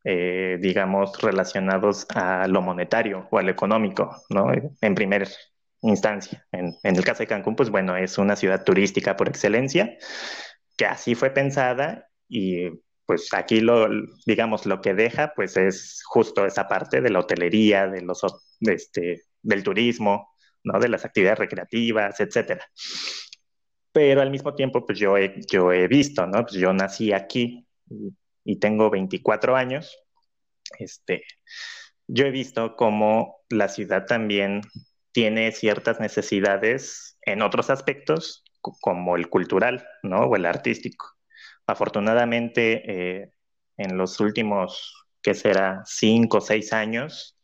[0.04, 4.52] digamos, relacionados a lo monetario o a lo económico, ¿no?
[4.82, 5.28] En primera
[5.82, 6.47] instancia.
[6.52, 9.97] En, en el caso de Cancún, pues bueno, es una ciudad turística por excelencia
[10.79, 12.69] que así fue pensada y
[13.05, 13.89] pues aquí lo,
[14.25, 18.21] digamos, lo que deja pues es justo esa parte de la hotelería, de los,
[18.61, 20.79] este, del turismo, ¿no?
[20.79, 22.63] De las actividades recreativas, etcétera.
[23.91, 26.43] Pero al mismo tiempo, pues yo he, yo he visto, ¿no?
[26.43, 27.67] Pues yo nací aquí
[28.45, 29.97] y, tengo 24 años.
[30.77, 31.23] Este,
[32.07, 34.61] yo he visto cómo la ciudad también
[35.11, 40.22] tiene ciertas necesidades en otros aspectos como el cultural, ¿no?
[40.22, 41.08] O el artístico.
[41.67, 43.32] Afortunadamente, eh,
[43.78, 45.84] en los últimos, ¿qué será?
[45.86, 47.38] Cinco o seis años,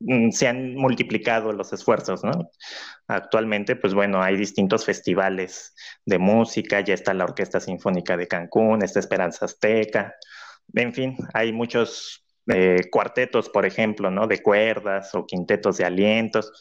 [0.00, 2.50] mm, se han multiplicado los esfuerzos, ¿no?
[3.08, 5.74] Actualmente, pues bueno, hay distintos festivales
[6.06, 10.14] de música, ya está la Orquesta Sinfónica de Cancún, está Esperanza Azteca,
[10.72, 14.26] en fin, hay muchos eh, cuartetos, por ejemplo, ¿no?
[14.26, 16.52] De cuerdas o quintetos de alientos.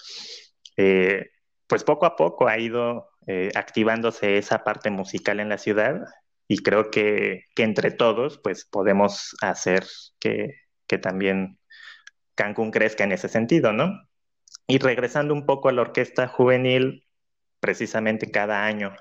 [0.78, 1.30] Eh,
[1.74, 6.04] pues poco a poco ha ido eh, activándose esa parte musical en la ciudad
[6.48, 9.84] y creo que, entre todos pues podemos hacer
[10.20, 10.52] que,
[11.02, 11.58] también
[12.36, 13.92] Cancún crezca en ese sentido, ¿no?
[14.68, 17.08] Y regresando un poco a la orquesta juvenil,
[17.60, 18.96] precisamente cada año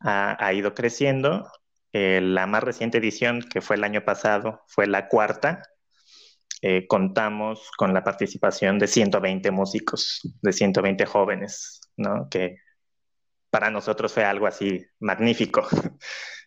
[0.00, 1.48] ha, ido creciendo.
[1.92, 5.62] Eh, la más reciente edición, que fue el año pasado, fue la cuarta.
[6.62, 12.28] Eh, contamos con la participación de 120 músicos, de 120 jóvenes, ¿no?
[12.30, 12.56] Que
[13.50, 15.66] para nosotros fue algo así magnífico,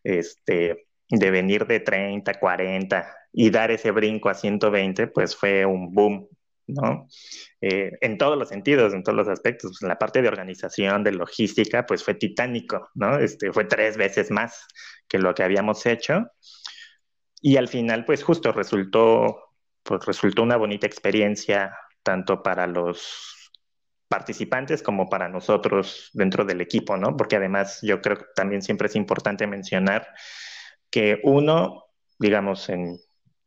[0.04, 5.94] este, de venir de 30, 40 y dar ese brinco a 120, pues fue un
[5.94, 6.28] boom,
[6.68, 7.08] ¿no?
[7.62, 9.82] Eh, en todos los sentidos, en todos los aspectos.
[9.82, 13.18] En la parte de organización, de logística, pues fue titánico, ¿no?
[13.20, 14.66] Este, fue tres veces más
[15.08, 16.28] que lo que habíamos hecho.
[17.42, 19.54] Y al final, pues justo resultó,
[19.84, 23.43] pues resultó una bonita experiencia, tanto para los
[24.14, 27.18] participantes como para nosotros dentro del equipo, ¿no?
[27.18, 30.08] Porque además yo creo que también siempre es importante mencionar
[30.92, 31.86] que uno,
[32.20, 33.00] digamos, en,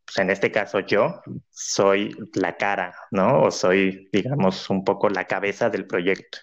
[0.03, 3.43] pues, en este caso yo, soy la cara, ¿no?
[3.43, 6.39] O soy, digamos, un poco la cabeza del proyecto.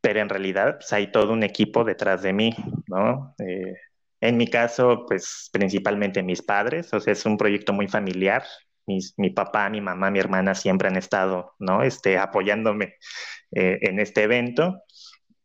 [0.00, 2.54] Pero en realidad pues, hay todo un equipo detrás de mí,
[2.86, 3.34] ¿no?
[3.40, 3.74] Eh,
[4.22, 8.42] en mi caso, pues principalmente mis padres, o sea, es un proyecto muy familiar,
[9.16, 11.82] mi papá, mi mamá, mi hermana siempre han estado, ¿no?
[11.82, 12.96] Este, apoyándome
[13.52, 14.82] eh, en este evento.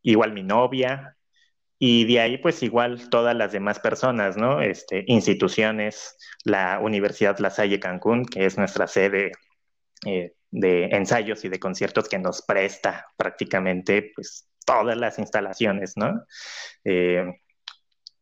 [0.03, 1.17] Igual mi novia
[1.79, 4.61] Y de ahí, pues igual todas las demás personas, ¿no?
[4.61, 9.31] Este, instituciones, la Universidad La Salle Cancún, que es nuestra sede
[10.05, 16.23] eh, de ensayos y de conciertos que nos presta prácticamente, pues, todas las instalaciones, ¿no?
[16.85, 17.25] Eh,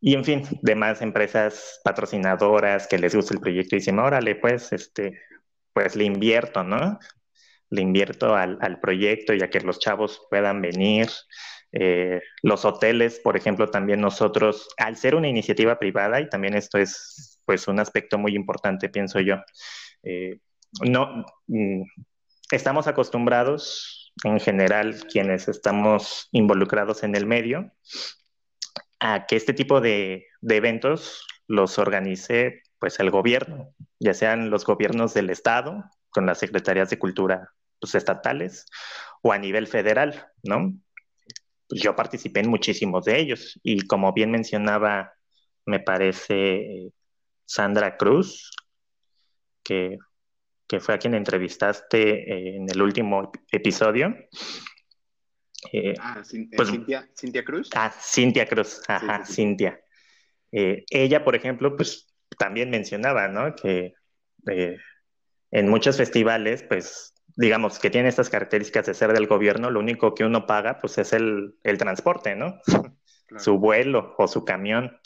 [0.01, 4.73] y en fin, demás empresas patrocinadoras que les gusta el proyecto y dicen, órale, pues,
[4.73, 5.19] este,
[5.73, 6.99] pues le invierto, ¿no?
[7.69, 11.07] Le invierto al, al proyecto ya que los chavos puedan venir.
[11.71, 16.79] Eh, los hoteles, por ejemplo, también nosotros, al ser una iniciativa privada, y también esto
[16.79, 19.35] es pues un aspecto muy importante, pienso yo,
[20.03, 20.39] eh,
[20.81, 21.83] no, mm,
[22.51, 27.71] estamos acostumbrados, en general, quienes estamos involucrados en el medio,
[29.01, 35.13] a que este tipo de, eventos los organice pues el gobierno, ya sean los gobiernos
[35.13, 38.65] del estado, con las secretarías de cultura pues, estatales,
[39.21, 40.73] o a nivel federal, ¿no?
[41.69, 45.13] Yo participé en muchísimos de ellos y como bien mencionaba,
[45.65, 46.91] me parece
[47.45, 48.51] Sandra Cruz,
[49.63, 49.97] que,
[50.79, 54.15] fue a quien entrevistaste en el último episodio.
[55.71, 56.21] Eh, ah,
[56.55, 57.69] pues, Cintia, Cruz.
[57.75, 59.79] Ah, Cintia Cruz, ajá, Cintia.
[60.51, 63.55] Eh, ella, por ejemplo, pues también mencionaba, ¿no?
[63.55, 63.93] Que
[64.49, 64.77] eh,
[65.51, 70.13] en muchos festivales, pues, digamos, que tiene estas características de ser del gobierno, lo único
[70.13, 72.59] que uno paga, pues, es el, transporte, ¿no?
[73.37, 74.99] su vuelo o su camión.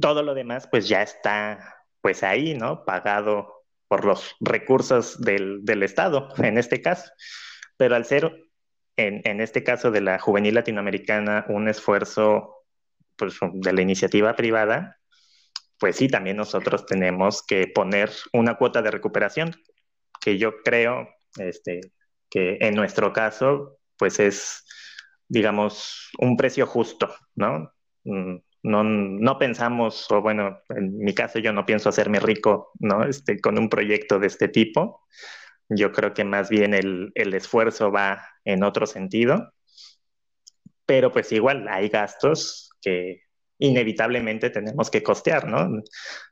[0.00, 2.84] Todo lo demás, pues, ya está, pues, ahí, ¿no?
[2.84, 7.10] Pagado por los recursos del, Estado, en este caso.
[7.76, 8.44] Pero al ser,
[8.96, 12.64] en, en este caso de la juvenil latinoamericana, un esfuerzo
[13.16, 14.98] pues, de la iniciativa privada,
[15.78, 19.54] pues sí, también nosotros tenemos que poner una cuota de recuperación,
[20.20, 21.80] que yo creo este,
[22.30, 24.64] que en nuestro caso, pues es,
[25.28, 27.72] digamos, un precio justo, ¿no?
[28.04, 33.04] Mm, no, no pensamos, o bueno, en mi caso yo no pienso hacerme rico, ¿no?
[33.04, 35.02] Este, con un proyecto de este tipo.
[35.68, 39.52] Yo creo que más bien el, el esfuerzo va en otro sentido,
[40.86, 43.22] pero pues igual hay gastos que
[43.58, 45.82] inevitablemente tenemos que costear, ¿no?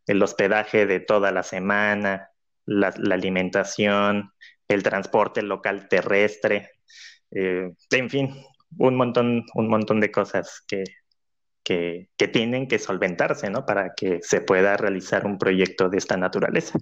[0.07, 2.31] El hospedaje de toda la semana,
[2.67, 4.33] la, alimentación,
[4.69, 6.71] el transporte local terrestre,
[7.31, 8.45] eh, en fin,
[8.79, 10.85] un montón, un montón de cosas que,
[11.65, 13.65] que, tienen que solventarse, ¿no?
[13.67, 16.79] Para que se pueda realizar un proyecto de esta naturaleza.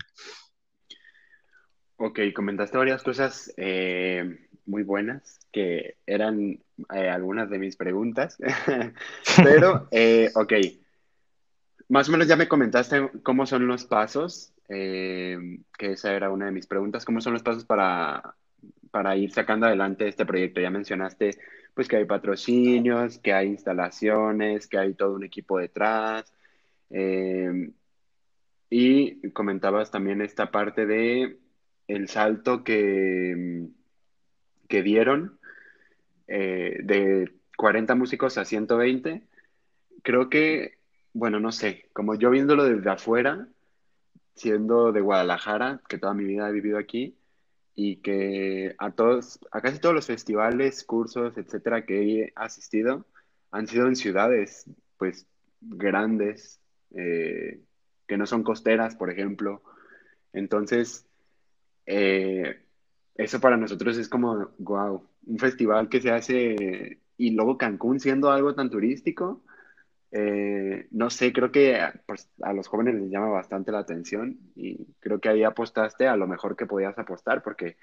[2.03, 6.59] Ok, comentaste varias cosas eh, muy buenas que eran
[6.95, 8.39] eh, algunas de mis preguntas,
[9.45, 10.53] pero, eh, ok,
[11.91, 16.47] más o menos ya me comentaste cómo son los pasos, eh, que esa era una
[16.47, 18.35] de mis preguntas, cómo son los pasos para,
[18.91, 20.63] para ir sacando adelante este proyecto.
[20.63, 21.37] Ya mencionaste
[21.75, 26.33] pues que hay patrocinios, que hay instalaciones, que hay todo un equipo detrás.
[28.71, 31.39] y comentabas también esta parte de
[31.95, 33.69] el salto que,
[34.69, 35.39] que dieron
[36.29, 39.23] eh, de 40 músicos a 120,
[40.03, 40.79] creo que,
[41.13, 43.49] bueno, no sé, como yo viéndolo desde afuera,
[44.35, 47.17] siendo de Guadalajara, que toda mi vida he vivido aquí,
[47.75, 53.07] y que a todos, a casi todos los festivales, cursos, etcétera, que he asistido,
[53.51, 55.27] han sido en ciudades, pues,
[55.61, 56.61] grandes,
[56.95, 57.61] eh,
[58.07, 59.63] que no son costeras, por ejemplo.
[60.33, 61.07] Entonces,
[61.87, 62.63] eh,
[63.15, 68.31] eso para nosotros es como, wow, un festival que se hace y luego Cancún siendo
[68.31, 69.43] algo tan turístico,
[70.13, 74.87] eh, no sé, creo que pues, a los jóvenes les llama bastante la atención y
[75.01, 77.77] creo que ahí apostaste a lo mejor que podías apostar, porque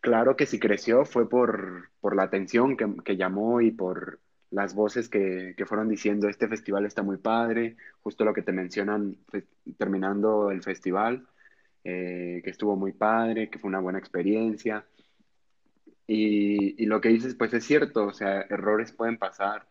[0.00, 4.20] claro que si creció fue por, por la atención que, que, llamó y por
[4.50, 8.52] las voces que, que, fueron diciendo, este festival está muy padre, justo lo que te
[8.52, 9.16] mencionan
[9.78, 11.26] terminando el festival,
[11.88, 14.84] eh, que estuvo muy padre, que fue una buena experiencia.
[16.08, 19.68] Y, lo que dices, pues es cierto, o sea, errores pueden pasar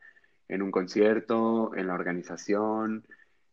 [0.48, 3.06] en un concierto, en la organización,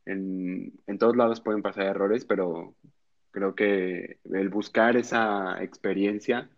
[0.05, 2.77] en, en todos lados pueden pasar errores, pero
[3.33, 6.48] creo que el buscar esa experiencia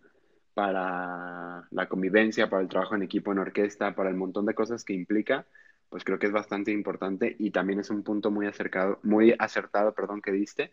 [0.53, 4.83] para la convivencia, para el trabajo en equipo, en orquesta, para el montón de cosas
[4.83, 5.47] que implica,
[5.89, 9.95] pues creo que es bastante importante y también es un punto muy acercado, muy acertado,
[9.95, 10.71] perdón, que diste,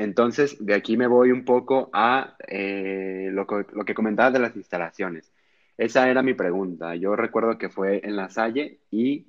[0.00, 4.38] entonces, de aquí me voy un poco a eh, lo, que, lo que comentabas de
[4.38, 5.30] las instalaciones.
[5.76, 6.94] Esa era mi pregunta.
[6.94, 9.26] Yo recuerdo que fue en La Salle y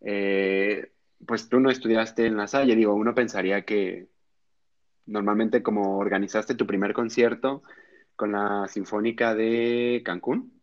[0.00, 0.92] eh,
[1.26, 2.74] pues tú no estudiaste en La Salle.
[2.74, 4.06] Digo, uno pensaría que
[5.04, 7.62] normalmente como organizaste tu primer concierto
[8.16, 10.54] con la Sinfónica de Cancún,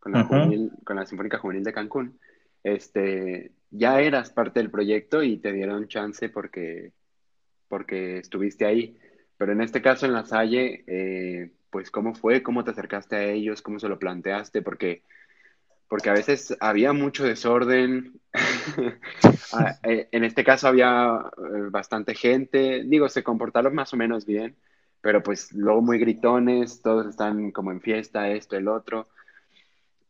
[0.00, 2.18] con la, con la Sinfónica Juvenil de Cancún,
[2.64, 6.94] este, ya eras parte del proyecto y te dieron chance porque,
[7.68, 8.98] porque estuviste ahí.
[9.36, 12.42] Pero en este caso, en La Salle, eh, pues, ¿cómo fue?
[12.42, 13.62] ¿Cómo te acercaste a ellos?
[13.62, 14.62] ¿Cómo se lo planteaste?
[14.62, 15.02] Porque,
[15.88, 18.20] porque a veces había mucho desorden.
[19.52, 22.82] Ah, eh, en este caso había eh, bastante gente.
[22.84, 24.56] Digo, se comportaron más o menos bien,
[25.00, 29.08] pero pues luego muy gritones, todos están como en fiesta, esto, el otro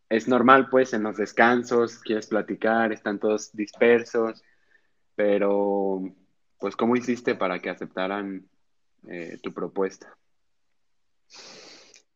[0.09, 4.42] es normal, pues, en los descansos, quieres platicar, están todos dispersos,
[5.14, 6.03] pero,
[6.59, 8.49] pues, ¿cómo hiciste para que aceptaran
[9.09, 10.16] eh, tu propuesta?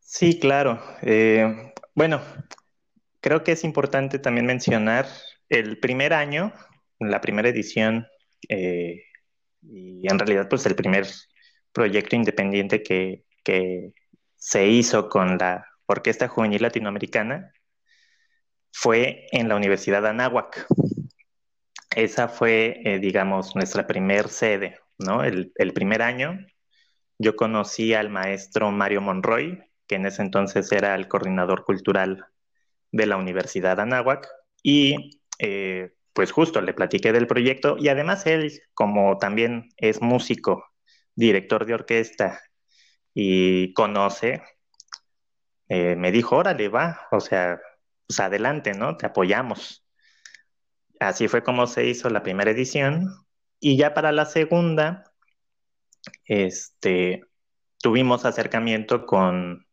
[0.00, 0.82] Sí, claro.
[1.02, 2.20] Eh, bueno,
[3.20, 5.06] creo que es importante también mencionar
[5.48, 6.52] el primer año,
[6.98, 8.06] la primera edición,
[8.48, 9.04] eh,
[9.62, 11.06] y en realidad, pues, el primer
[11.72, 13.94] proyecto independiente que, que
[14.36, 17.52] se hizo con la Orquesta Juvenil Latinoamericana
[18.72, 20.66] fue en la Universidad de Anáhuac.
[21.96, 25.22] Esa fue, eh, digamos, nuestra primer sede, ¿no?
[25.24, 26.38] El, primer año
[27.18, 32.26] yo conocí al maestro Mario Monroy, que en ese entonces era el coordinador cultural
[32.92, 34.28] de la Universidad Anáhuac,
[34.62, 40.64] y eh, pues justo le platiqué del proyecto, y además él, como también es músico,
[41.14, 42.40] director de orquesta
[43.14, 44.42] y conoce,
[45.68, 47.60] eh, me dijo, órale, va, o sea,
[48.06, 48.96] pues adelante, ¿no?
[48.96, 49.81] Te apoyamos.
[51.02, 53.08] Así fue como se hizo la primera edición.
[53.60, 55.04] Y ya para la segunda,
[56.24, 57.22] este,
[57.78, 59.66] tuvimos acercamiento con,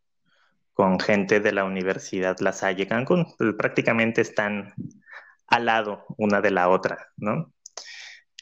[0.74, 3.28] con gente de la Universidad La Salle Cancún.
[3.58, 4.74] Prácticamente están
[5.48, 7.54] al lado una de la otra, ¿no?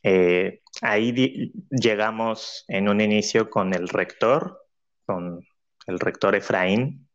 [0.04, 4.66] Eh, ahí llegamos en un inicio con el rector,
[5.06, 5.46] con
[5.88, 7.10] el rector Efraín,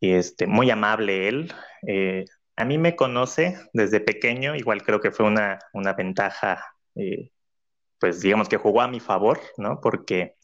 [0.00, 1.52] y este, muy amable él.
[1.86, 2.24] Eh,
[2.58, 5.60] a mí me conoce desde pequeño, igual creo que fue una,
[5.96, 6.60] ventaja,
[6.96, 7.30] eh,
[8.00, 9.80] pues digamos que jugó a mi favor, ¿no?
[9.80, 10.34] Porque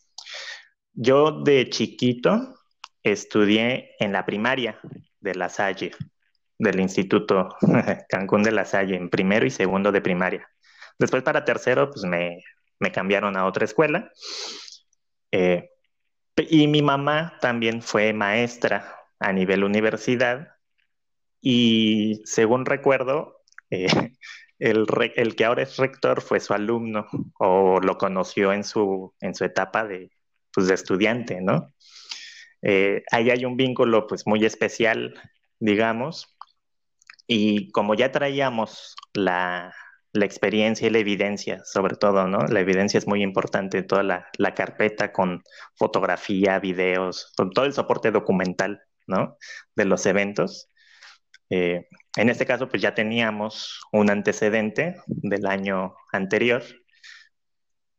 [0.92, 2.54] yo de chiquito
[3.02, 4.78] estudié en la primaria
[5.18, 5.90] de La Salle,
[6.56, 7.48] del Instituto
[8.08, 10.48] Cancún de La Salle, en primero y segundo de primaria.
[11.00, 12.44] Después para tercero, pues me,
[12.92, 14.12] cambiaron a otra escuela.
[15.32, 15.68] Eh,
[16.36, 20.53] y mi mamá también fue maestra a nivel universidad
[21.46, 23.86] y según recuerdo, eh,
[24.58, 27.06] el, que ahora es rector fue su alumno
[27.38, 30.10] o lo conoció en su, en su etapa de,
[30.52, 31.74] pues, de estudiante, ¿no?
[32.62, 35.20] Eh, ahí hay un vínculo pues muy especial,
[35.60, 36.34] digamos,
[37.26, 39.74] y como ya traíamos la,
[40.12, 42.38] la experiencia y la evidencia, sobre todo, ¿no?
[42.46, 45.42] La evidencia es muy importante, toda la, la carpeta con
[45.76, 49.36] fotografía, videos, con todo el soporte documental ¿no?
[49.76, 50.70] De los eventos.
[51.50, 56.62] Eh, en este caso, pues ya teníamos un antecedente del año anterior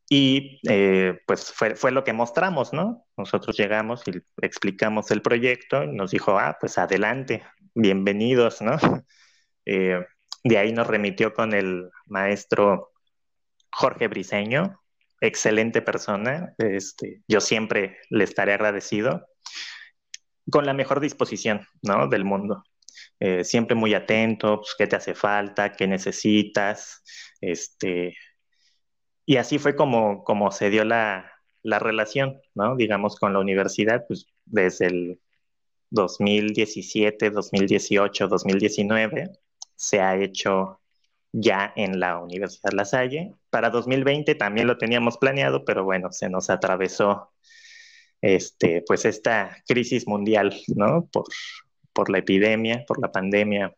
[0.09, 3.05] y eh, pues fue, lo que mostramos, ¿no?
[3.17, 8.77] Nosotros llegamos y explicamos el proyecto y nos dijo, ah, pues adelante, bienvenidos, ¿no?
[9.67, 9.99] Eh,
[10.43, 12.91] de ahí nos remitió con el maestro
[13.71, 14.79] Jorge Briseño,
[15.19, 19.25] excelente persona, este, yo siempre le estaré agradecido
[20.51, 22.07] con la mejor disposición, ¿no?
[22.07, 22.63] Del mundo.
[23.19, 27.03] Eh, siempre muy atento, pues, qué te hace falta, qué necesitas,
[27.41, 28.15] este,
[29.25, 31.31] y así fue como, como se dio la,
[31.63, 32.75] la relación, ¿no?
[32.75, 35.21] Digamos, con la universidad, pues desde el
[35.89, 39.31] 2017, 2018, 2019,
[39.75, 40.81] se ha hecho
[41.31, 43.33] ya en la Universidad La Salle.
[43.49, 47.31] Para 2020 también lo teníamos planeado, pero bueno, se nos atravesó
[48.21, 51.07] este, pues esta crisis mundial, ¿no?
[51.11, 51.25] Por,
[51.95, 53.73] por la epidemia, por la pandemia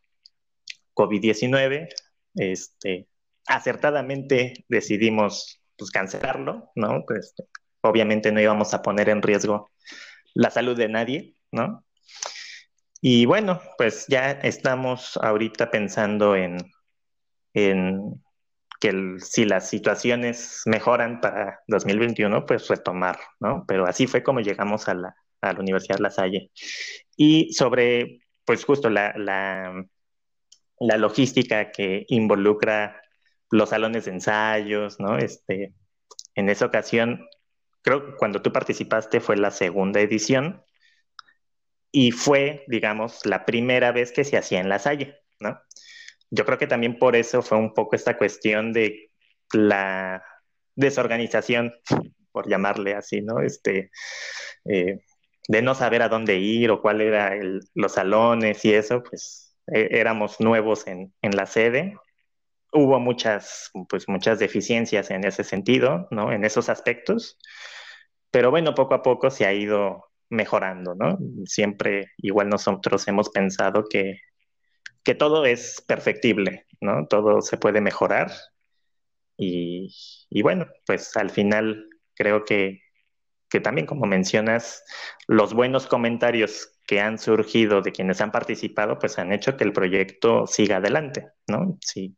[0.96, 1.88] COVID-19,
[2.36, 3.08] este,
[3.46, 7.04] acertadamente decidimos pues, cancelarlo, ¿no?
[7.06, 7.36] Pues,
[7.82, 9.70] obviamente no íbamos a poner en riesgo
[10.34, 11.86] la salud de nadie, ¿no?
[13.02, 16.58] Y bueno, pues ya estamos ahorita pensando en,
[17.54, 23.66] que si las situaciones mejoran para 2021, pues retomar, ¿no?
[23.68, 26.52] Pero así fue como llegamos a la, a la Universidad La Salle.
[27.18, 33.02] Y sobre, pues justo la, la, logística que involucra
[33.52, 35.18] los salones de ensayos, ¿no?
[35.18, 35.74] Este,
[36.36, 37.28] en esa ocasión,
[37.82, 40.64] creo que cuando tú participaste fue la segunda edición
[41.92, 45.60] y fue, digamos, la primera vez que se hacía en La Salle, ¿no?
[46.30, 49.12] yo creo que también por eso fue un poco esta cuestión de
[49.54, 50.24] la
[50.76, 51.74] desorganización,
[52.32, 53.42] por llamarle así, ¿no?
[53.42, 53.92] Este,
[54.66, 55.00] eh,
[55.48, 57.34] de no saber a dónde ir o cuál era
[57.74, 61.96] los salones y eso, pues e, éramos nuevos en, en, la sede.
[62.74, 66.32] Hubo muchas, pues, muchas deficiencias en ese sentido, ¿no?
[66.32, 67.38] En esos aspectos.
[68.32, 71.18] Pero bueno, poco a poco se ha ido mejorando, ¿no?
[71.46, 74.20] Siempre, igual nosotros hemos pensado que,
[75.04, 77.08] que todo es perfectible, ¿no?
[77.08, 78.32] Todo se puede mejorar.
[79.38, 79.96] Y,
[80.30, 82.82] y bueno, pues al final creo que,
[83.50, 84.84] que también, como mencionas,
[85.28, 89.74] los buenos comentarios que han surgido de quienes han participado, pues han hecho que el
[89.74, 91.78] proyecto siga adelante, ¿no?
[91.82, 92.18] Si,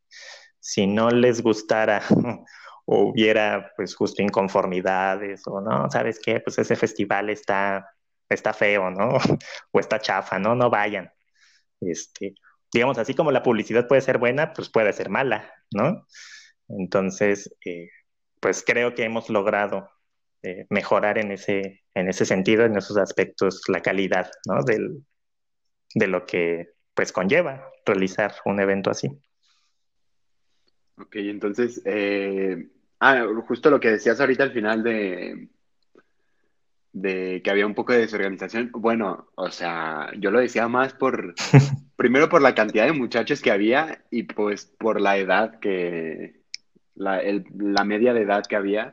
[0.59, 2.01] si no les gustara
[2.85, 6.39] o hubiera pues justo inconformidades o no, ¿sabes qué?
[6.39, 7.89] Pues ese festival está,
[8.29, 9.09] está feo, ¿no?
[9.71, 10.55] o está chafa, ¿no?
[10.55, 11.11] No vayan.
[11.81, 12.35] Este,
[12.71, 16.05] digamos, así como la publicidad puede ser buena, pues puede ser mala, ¿no?
[16.67, 17.89] Entonces, eh,
[18.39, 19.89] pues creo que hemos logrado
[20.43, 24.63] eh, mejorar en ese, en ese sentido, en esos aspectos, la calidad ¿no?
[24.63, 25.03] Del,
[25.93, 29.09] de lo que pues conlleva realizar un evento así.
[30.97, 32.69] Ok, entonces, eh,
[32.99, 35.49] ah, justo lo que decías ahorita al final de,
[36.91, 38.69] de que había un poco de desorganización.
[38.73, 41.35] Bueno, o sea, yo lo decía más por,
[41.95, 46.41] primero por la cantidad de muchachos que había y pues por la edad que,
[46.95, 48.91] la, el, la media de edad que había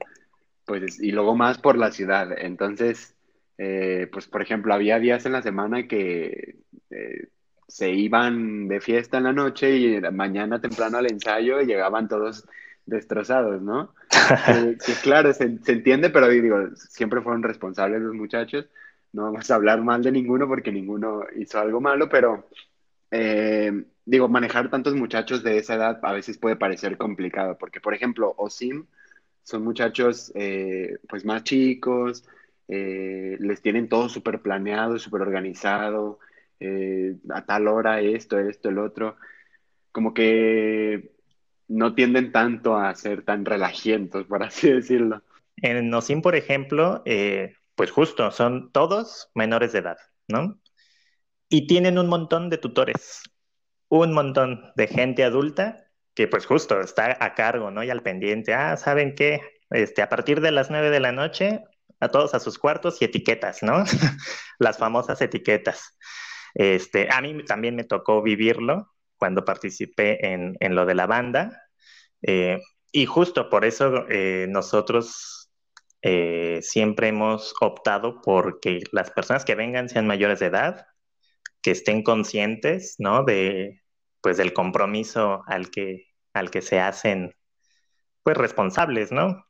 [0.66, 2.36] pues, y luego más por la ciudad.
[2.36, 3.14] Entonces,
[3.58, 6.56] eh, pues, por ejemplo, había días en la semana que
[6.90, 7.28] eh,
[7.68, 12.46] se iban de fiesta en la noche y mañana temprano al ensayo y llegaban todos
[12.84, 13.94] destrozados, ¿no?
[14.48, 18.66] Eh, sí, claro, se, entiende, pero digo, siempre fueron responsables los muchachos.
[19.12, 22.48] No vamos a hablar mal de ninguno porque ninguno hizo algo malo, pero
[24.04, 28.34] digo, manejar tantos muchachos de esa edad a veces puede parecer complicado, porque, por ejemplo,
[28.36, 28.86] OSIM
[29.46, 32.24] son muchachos eh, pues más chicos,
[32.66, 36.18] eh, les tienen todo súper planeado, súper organizado,
[36.58, 39.16] eh, a tal hora esto, esto, el otro,
[39.92, 41.12] como que
[41.68, 45.22] no tienden tanto a ser tan relajientos, por así decirlo.
[45.58, 47.04] En Nosim, por ejemplo,
[47.76, 50.60] pues justo, son todos menores de edad, ¿no?
[51.48, 53.22] Y tienen un montón de tutores,
[53.88, 55.85] un montón de gente adulta
[56.16, 57.84] que pues justo está a cargo, ¿no?
[57.84, 59.42] Y al pendiente, ah, ¿saben qué?
[59.70, 61.62] Este, a partir de las nueve de la noche,
[62.00, 63.84] a todos a sus cuartos y etiquetas, ¿no?
[64.58, 65.96] las famosas etiquetas.
[66.54, 71.62] Este, a mí también me tocó vivirlo cuando participé en, en lo de la banda.
[72.22, 72.60] Eh,
[72.92, 75.50] y justo por eso eh, nosotros
[76.00, 80.86] eh, siempre hemos optado por que las personas que vengan sean mayores de edad,
[81.60, 83.22] que estén conscientes, ¿no?
[83.24, 83.82] De,
[84.26, 87.32] pues del compromiso al que, al que se hacen
[88.24, 89.46] pues responsables, ¿no?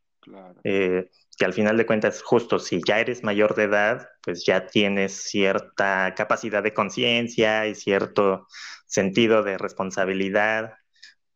[0.65, 1.09] Eh,
[1.39, 5.15] que al final de cuentas, justo si ya eres mayor de edad, pues ya tienes
[5.15, 8.49] cierta capacidad de conciencia y cierto
[8.87, 10.75] sentido de responsabilidad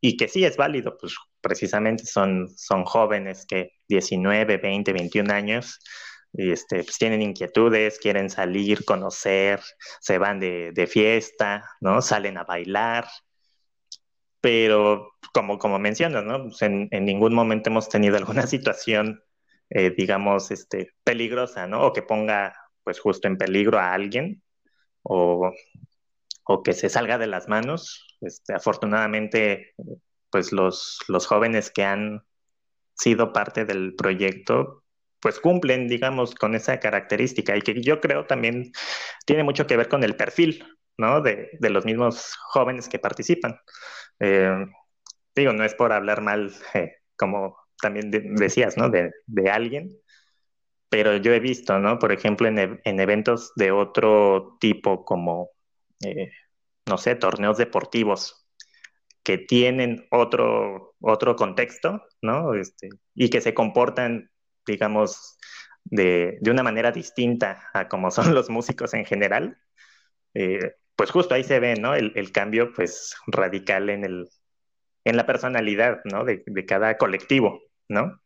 [0.03, 5.80] y que sí es válido, pues precisamente son, son jóvenes que 19, 20, 21 años,
[6.34, 9.62] y este, pues tienen inquietudes, quieren salir, conocer,
[9.99, 12.03] se van de, de fiesta, ¿no?
[12.03, 13.09] Salen a bailar,
[14.41, 16.45] pero como, como mencionas, ¿no?
[16.45, 19.22] Pues en, ningún momento hemos tenido alguna situación,
[19.70, 21.86] eh, digamos, este, peligrosa, ¿no?
[21.86, 24.43] O que ponga, pues, justo en peligro a alguien,
[25.03, 25.53] o,
[26.45, 28.18] o que se salga de las manos.
[28.20, 29.74] Este, afortunadamente,
[30.30, 32.22] pues, los, los jóvenes que han
[32.95, 34.84] sido parte del proyecto,
[35.20, 38.72] pues cumplen, digamos, con esa característica y que yo creo también
[39.26, 40.64] tiene mucho que ver con el perfil,
[40.99, 41.20] ¿no?
[41.20, 43.59] De, de los mismos jóvenes que participan.
[44.20, 44.66] Eh,
[45.34, 46.52] digo, no es por hablar mal,
[47.16, 48.90] como también decías, ¿no?
[48.90, 49.12] De,
[49.50, 49.90] alguien,
[50.88, 51.98] pero yo he visto, ¿no?
[51.98, 55.50] Por ejemplo, en, e, eventos de otro tipo, como,
[56.04, 56.30] eh,
[56.86, 58.46] no sé, torneos deportivos,
[59.22, 62.54] que tienen otro, otro contexto, ¿no?
[62.54, 64.30] Este, y que se comportan,
[64.66, 65.38] digamos,
[65.84, 69.58] de, de, una manera distinta a como son los músicos en general.
[70.34, 71.94] Eh, pues justo ahí se ve, ¿no?
[71.94, 74.28] El, cambio, pues, radical en, el,
[75.05, 76.26] en la personalidad, ¿no?
[76.26, 78.20] De, cada colectivo, ¿no?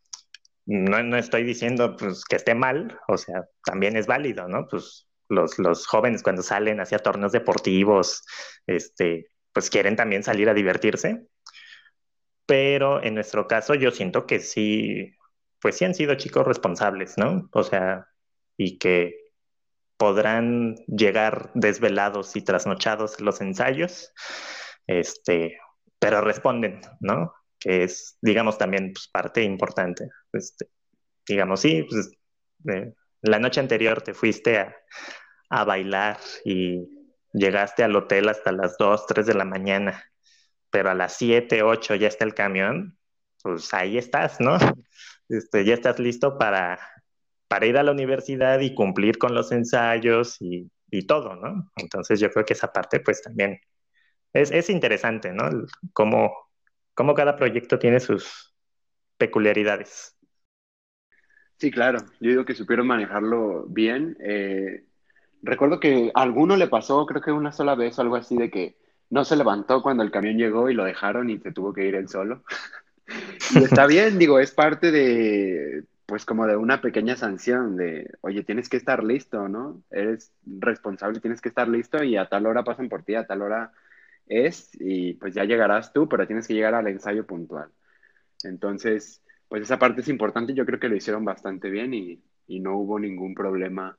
[0.66, 1.16] ¿no?
[1.16, 4.66] estoy diciendo, pues, que esté mal, o sea, también es válido, ¿no?
[4.66, 8.24] Pues los, los jóvenes cuando salen hacia torneos deportivos,
[8.66, 11.28] este, pues quieren también salir a divertirse,
[12.44, 15.14] pero en nuestro caso yo siento que sí,
[15.60, 17.48] pues sí han sido chicos responsables, ¿no?
[17.52, 18.08] O sea,
[18.56, 19.23] y que
[20.04, 24.12] podrán llegar desvelados y trasnochados los ensayos,
[24.86, 25.58] este,
[25.98, 27.32] pero responden, ¿no?
[27.58, 30.10] Que es, digamos, también pues, parte importante.
[30.30, 30.68] Este,
[31.26, 32.10] digamos, sí, pues,
[33.22, 34.76] la noche anterior te fuiste a,
[35.48, 36.86] a bailar y,
[37.32, 40.04] llegaste al hotel hasta las 2, 3 de la mañana,
[40.68, 42.98] pero a las 7, 8 ya está el camión,
[43.42, 44.58] pues ahí estás, ¿no?
[45.30, 46.78] Este, ya estás listo para,
[47.48, 50.70] para ir a la universidad y cumplir con los ensayos y,
[51.08, 51.72] todo, ¿no?
[51.74, 53.58] Entonces yo creo que esa parte pues también
[54.32, 55.50] es, es interesante, ¿no?
[55.92, 56.32] Cómo,
[57.16, 58.54] cada proyecto tiene sus
[59.18, 60.16] peculiaridades.
[61.56, 61.98] Sí, claro.
[62.20, 64.16] Yo digo que supieron manejarlo bien.
[64.20, 64.84] Eh,
[65.42, 68.76] recuerdo que a alguno le pasó, creo que una sola vez, algo así de que
[69.10, 71.96] no se levantó cuando el camión llegó y lo dejaron y se tuvo que ir
[71.96, 72.44] él solo.
[73.56, 78.68] está bien, digo, es parte de, pues como de una pequeña sanción de, oye, tienes
[78.68, 79.82] que estar listo, ¿no?
[79.90, 83.42] Eres responsable, tienes que estar listo y a tal hora pasan por ti, a tal
[83.42, 83.72] hora
[84.26, 87.70] es y pues ya llegarás tú, pero tienes que llegar al ensayo puntual.
[88.42, 92.76] Entonces, pues esa parte es importante, yo creo que lo hicieron bastante bien y, no
[92.76, 93.98] hubo ningún problema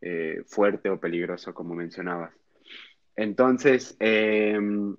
[0.00, 2.32] eh, fuerte o peligroso, como mencionabas.
[3.16, 4.96] Entonces, em,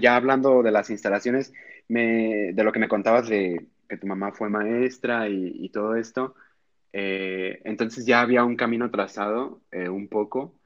[0.00, 1.52] ya hablando de las instalaciones,
[1.88, 6.34] me, de lo que me contabas de que tu mamá fue maestra y, todo esto,
[6.94, 10.58] eh, entonces ya había un camino trazado eh, un poco,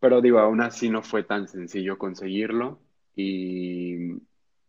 [0.00, 2.80] pero digo, aún así no fue tan sencillo conseguirlo
[3.14, 4.08] y,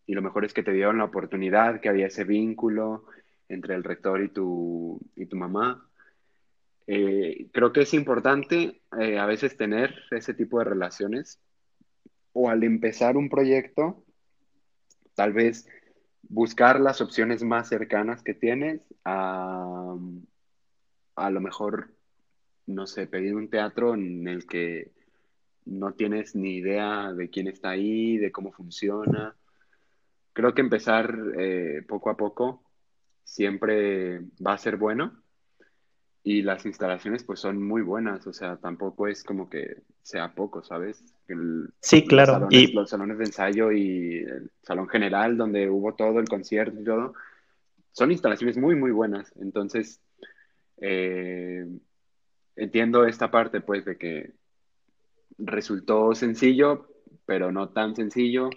[0.08, 3.06] lo mejor es que te dieron la oportunidad, que había ese vínculo
[3.48, 5.90] entre el rector y tu, y tu mamá.
[6.88, 11.40] Eh, creo que es importante a veces tener ese tipo de relaciones
[12.34, 14.04] o al empezar un proyecto,
[15.16, 15.70] tal vez
[16.30, 19.96] buscar las opciones más cercanas que tienes a,
[21.16, 21.94] a lo mejor,
[22.66, 24.92] no sé, pedir un teatro en el que
[25.66, 29.36] no tienes ni idea de quién está ahí, de cómo funciona
[30.38, 32.62] creo que empezar eh, poco a poco
[33.24, 35.24] siempre va a ser bueno
[36.22, 40.62] y las instalaciones pues son muy buenas, o sea, tampoco es como que sea poco,
[40.62, 41.04] ¿sabes?
[41.82, 42.34] Sí, claro.
[42.34, 42.74] Los salones, y...
[42.74, 47.14] los salones de ensayo y el salón general donde hubo todo el concierto y todo,
[47.92, 49.34] son instalaciones muy, muy buenas.
[49.40, 50.02] Entonces,
[50.80, 51.66] eh,
[52.56, 54.34] entiendo esta parte pues de que
[55.38, 56.90] resultó sencillo,
[57.26, 58.50] pero no tan sencillo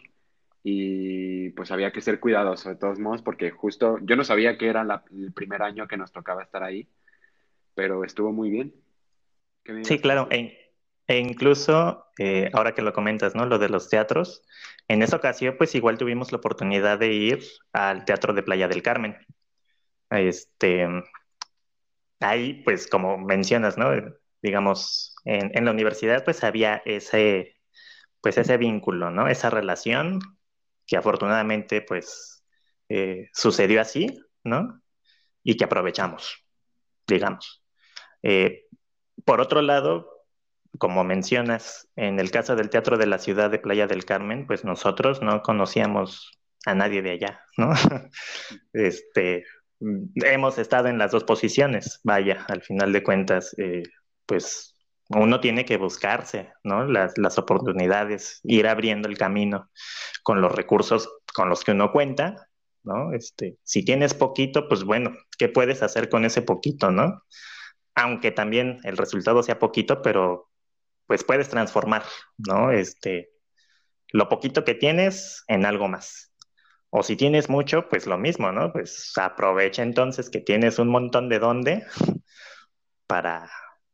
[0.63, 4.69] y pues había que ser cuidadoso de todos modos porque justo yo no sabía que
[4.69, 6.87] era el primer año que nos tocaba estar ahí,
[7.75, 8.75] pero estuvo muy bien.
[9.83, 10.60] Sí, claro, e,
[11.11, 13.45] e incluso eh, ahora que lo comentas, ¿no?
[13.45, 14.45] Lo de los teatros,
[14.87, 17.43] en esa ocasión pues igual tuvimos la oportunidad de ir
[17.73, 19.19] al Teatro de Playa del Carmen.
[20.11, 20.87] Este,
[22.21, 23.91] ahí pues como mencionas, ¿no?
[24.41, 27.57] Digamos, en, la universidad pues había ese,
[28.21, 29.27] pues ese vínculo, ¿no?
[29.27, 30.21] Esa relación
[30.87, 32.45] que afortunadamente pues
[32.89, 34.81] eh, sucedió así, ¿no?
[35.43, 36.47] Y que aprovechamos,
[37.09, 37.65] digamos.
[38.23, 38.67] Eh,
[39.25, 40.20] por otro lado,
[40.79, 44.65] como mencionas, en el caso del Teatro de la Ciudad de Playa del Carmen, pues
[44.65, 46.31] nosotros no conocíamos
[46.67, 47.73] a nadie de allá, ¿no?
[48.73, 49.45] este,
[50.17, 53.83] hemos estado en las dos posiciones, vaya, al final de cuentas, eh,
[54.27, 54.77] pues
[55.09, 56.85] uno tiene que buscarse, ¿no?
[56.85, 59.71] Las, las, oportunidades, ir abriendo el camino
[60.23, 62.49] con los recursos con los que uno cuenta,
[62.85, 63.13] ¿no?
[63.13, 67.23] Este, si tienes poquito, pues bueno, ¿qué puedes hacer con ese poquito, no?
[67.95, 70.50] Aunque también el resultado sea poquito, pero
[71.11, 72.05] pues puedes transformar,
[72.39, 72.71] ¿no?
[72.71, 73.33] Este,
[74.13, 76.33] lo poquito que tienes en algo más.
[76.89, 78.73] O si tienes mucho, pues lo mismo, ¿no?
[78.73, 81.85] Pues aprovecha entonces que tienes un montón de dónde
[83.09, 83.51] para,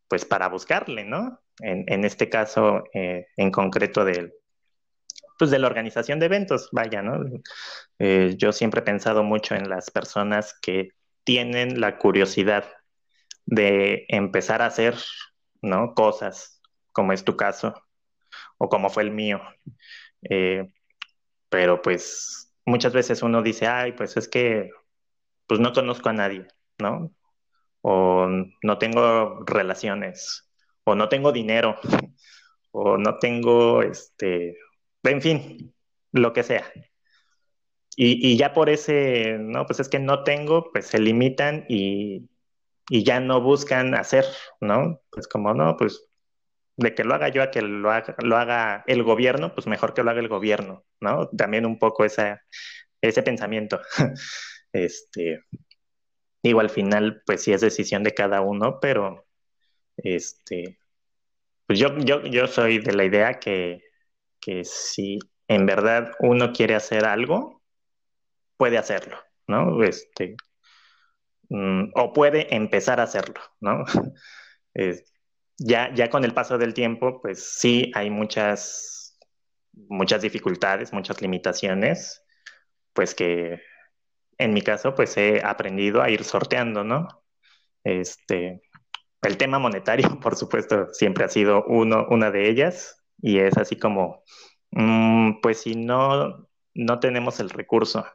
[0.09, 1.41] pues para buscarle, ¿no?
[1.61, 4.35] En, este caso, eh, en concreto del,
[5.39, 7.25] pues de la organización de eventos, vaya, ¿no?
[7.99, 10.91] Eh, yo siempre he pensado mucho en las personas que
[11.25, 12.71] tienen la curiosidad
[13.47, 14.97] de empezar a hacer,
[15.63, 15.95] ¿no?
[15.95, 16.56] Cosas,
[16.97, 17.75] como es tu caso,
[18.59, 19.41] o como fue el mío.
[20.31, 20.69] Eh,
[21.51, 24.71] pero pues muchas veces uno dice, ay, pues es que,
[25.47, 26.47] pues no conozco a nadie,
[26.79, 27.13] ¿no?
[27.89, 28.27] o
[28.63, 30.51] no tengo relaciones,
[30.83, 31.77] o no tengo dinero,
[32.73, 34.57] o no tengo, este,
[35.05, 35.75] en fin,
[36.11, 36.65] lo que sea.
[37.99, 42.29] Y, ya por ese, no, pues es que no tengo, pues se limitan y,
[42.91, 44.25] ya no buscan hacer,
[44.61, 45.01] ¿no?
[45.11, 46.09] Pues como no, pues
[46.77, 49.95] de que lo haga yo a que lo haga, lo haga el gobierno, pues mejor
[49.95, 51.29] que lo haga el gobierno, ¿no?
[51.31, 52.43] También un poco ese
[53.23, 53.81] pensamiento.
[54.73, 55.41] este,
[56.47, 59.27] Digo, al final, pues sí es decisión de cada uno, pero
[59.97, 60.79] este,
[61.67, 63.83] pues yo, yo, yo soy de la idea que,
[64.41, 65.19] que si
[65.49, 67.63] en verdad uno quiere hacer algo,
[68.57, 69.19] puede hacerlo,
[69.49, 69.83] ¿no?
[69.83, 70.37] Este,
[71.49, 73.85] mm, o puede empezar a hacerlo, ¿no?
[75.59, 79.19] ya, ya con el paso del tiempo, pues sí hay muchas,
[79.73, 82.25] muchas dificultades, muchas limitaciones,
[82.93, 83.61] pues que
[84.39, 87.09] en mi caso, pues he aprendido a ir sorteando, ¿no?
[87.85, 88.63] Este,
[89.23, 93.77] el tema monetario, por supuesto, siempre ha sido uno, una de ellas y es así
[93.77, 94.25] como,
[94.73, 98.07] mm, pues si no, no tenemos el recurso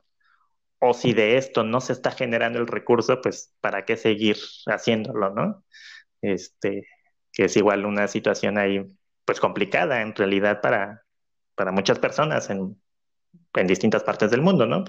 [0.79, 4.37] o si de esto no se está generando el recurso, pues para qué seguir
[4.67, 5.63] haciéndolo, ¿no?
[6.21, 6.87] Este,
[7.31, 8.85] que es igual una situación ahí,
[9.25, 11.05] pues complicada en realidad para,
[11.55, 12.81] para muchas personas en,
[13.53, 14.83] en distintas partes del mundo, ¿no?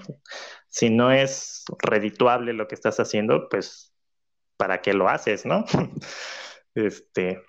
[0.69, 3.93] Si no es redituable lo que estás haciendo, pues,
[4.57, 5.65] ¿para qué lo haces, no?
[6.75, 7.43] este,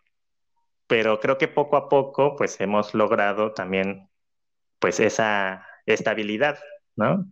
[0.86, 4.09] pero creo que poco a poco, pues, hemos logrado también,
[4.78, 6.59] pues, esa estabilidad,
[6.97, 7.26] ¿no?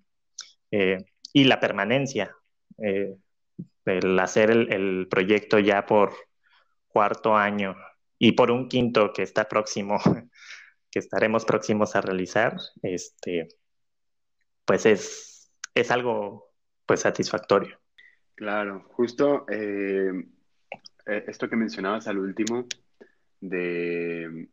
[0.71, 0.99] Eh,
[1.33, 2.37] y la permanencia.
[2.79, 3.17] Eh,
[3.85, 6.15] el hacer el, el, proyecto ya por
[6.93, 7.75] cuarto año
[8.19, 9.99] y por un quinto que está próximo,
[10.91, 13.49] que estaremos próximos a realizar, este,
[14.65, 16.53] pues es, es algo
[16.87, 17.79] pues satisfactorio.
[18.35, 20.13] Claro, justo eh,
[21.07, 22.67] eh, esto que mencionabas al último,
[23.41, 24.49] de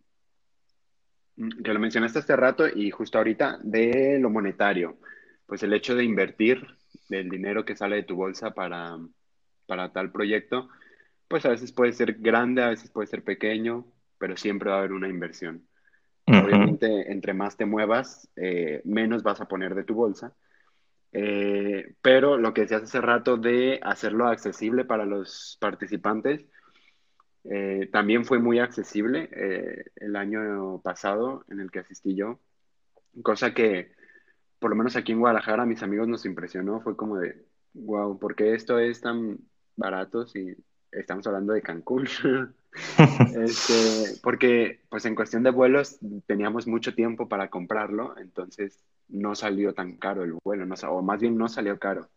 [1.35, 4.97] mm, que lo mencionaste hace rato y justo ahorita, de lo monetario,
[5.45, 6.65] pues el hecho de invertir
[7.07, 8.97] del dinero que sale de tu bolsa para,
[9.65, 10.69] para tal proyecto,
[11.29, 13.85] pues a veces puede ser grande, a veces puede ser pequeño,
[14.17, 15.65] pero siempre va a haber una inversión.
[16.25, 20.35] Obviamente, entre más te muevas, eh, menos vas a poner de tu bolsa.
[21.11, 26.45] Eh, pero lo que decías hace rato de hacerlo accesible para los participantes,
[27.45, 29.29] eh, también fue muy accesible
[29.95, 32.39] el año pasado en el que asistí yo,
[33.23, 33.91] cosa que
[34.59, 38.19] por lo menos aquí en Guadalajara a mis amigos nos impresionó, fue como de, wow,
[38.19, 39.39] ¿por qué esto es tan
[39.75, 40.55] barato si
[40.91, 42.07] estamos hablando de Cancún?
[43.35, 49.73] este, porque pues en cuestión de vuelos teníamos mucho tiempo para comprarlo, entonces no salió
[49.73, 52.09] tan caro el vuelo, no, o más bien no salió caro.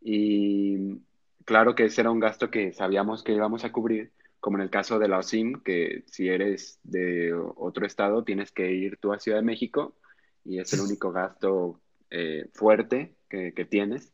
[0.00, 1.00] Y
[1.44, 4.70] claro que ese era un gasto que sabíamos que íbamos a cubrir, como en el
[4.70, 9.18] caso de la OSIM, que si eres de otro estado tienes que ir tú a
[9.18, 9.96] Ciudad de México
[10.44, 11.80] y es el único gasto
[12.10, 14.12] eh, fuerte que, que tienes.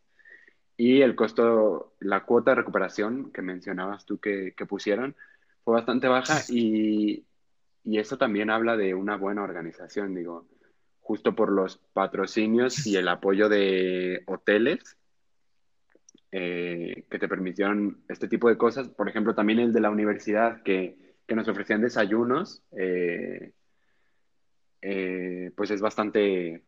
[0.77, 5.17] Y el costo, la cuota de recuperación que mencionabas tú que, pusieron,
[5.65, 7.25] fue bastante baja y,
[7.83, 10.47] y eso también habla de una buena organización, digo,
[11.01, 14.97] justo por los patrocinios y el apoyo de hoteles
[16.33, 18.89] eh, que te permitieron este tipo de cosas.
[18.89, 23.53] Por ejemplo, también el de la universidad que, que nos ofrecían desayunos, eh,
[24.83, 26.65] eh, pues es bastante,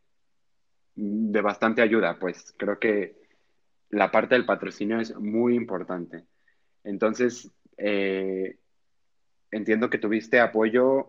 [0.94, 3.20] de bastante ayuda, pues creo que
[3.90, 6.24] la parte del patrocinio es muy importante.
[6.84, 8.58] Entonces, eh,
[9.50, 11.08] entiendo que tuviste apoyo,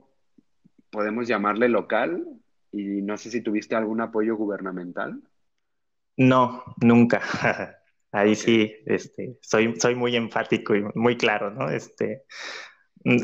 [0.90, 2.26] podemos llamarle local,
[2.72, 5.22] y no sé si tuviste algún apoyo gubernamental.
[6.18, 7.22] No, nunca.
[8.12, 11.70] Ahí sí, este, soy, soy muy enfático y muy claro, ¿no?
[11.70, 12.24] Este,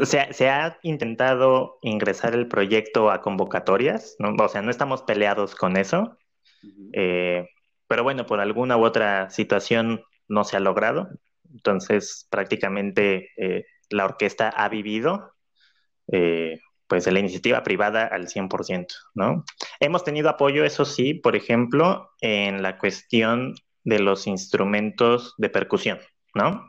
[0.04, 4.36] se, se, ha intentado ingresar el proyecto a convocatorias, ¿no?
[4.44, 6.18] O sea, no estamos peleados con eso,
[6.64, 6.90] uh -huh.
[6.94, 7.50] eh,
[7.88, 11.10] pero bueno, por alguna u otra situación no se ha logrado.
[11.52, 15.34] Entonces, prácticamente eh, la orquesta ha vivido
[16.12, 19.44] eh, pues la iniciativa privada al 100%, ¿no?
[19.80, 26.00] Hemos tenido apoyo, eso sí, por ejemplo, en la cuestión de los instrumentos de percusión,
[26.34, 26.68] ¿no?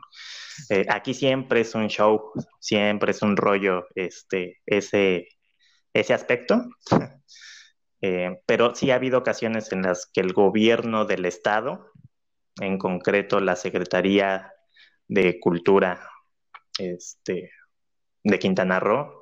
[0.69, 5.27] Eh, aquí siempre es un show, siempre es un rollo este, ese,
[5.93, 6.65] ese aspecto,
[8.01, 11.91] eh, pero sí ha habido ocasiones en las que el gobierno del Estado,
[12.59, 14.51] en concreto la Secretaría
[15.07, 16.09] de Cultura
[16.79, 17.51] este,
[18.23, 19.17] de Quintana Roo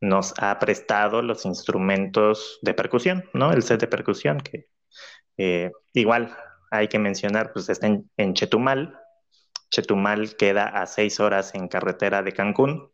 [0.00, 3.52] nos ha prestado los instrumentos de percusión, ¿no?
[3.52, 4.66] El set de percusión que
[5.36, 6.36] eh, igual
[6.70, 8.98] hay que mencionar, pues está en, Chetumal.
[9.70, 12.92] Chetumal queda a seis horas en carretera de Cancún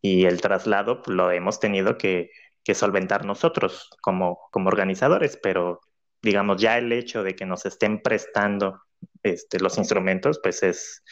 [0.00, 2.30] y el traslado pues, lo hemos tenido que,
[2.66, 5.80] que solventar nosotros como, como organizadores, pero
[6.20, 8.82] digamos ya el hecho de que nos estén prestando
[9.22, 11.04] este, los instrumentos, pues es,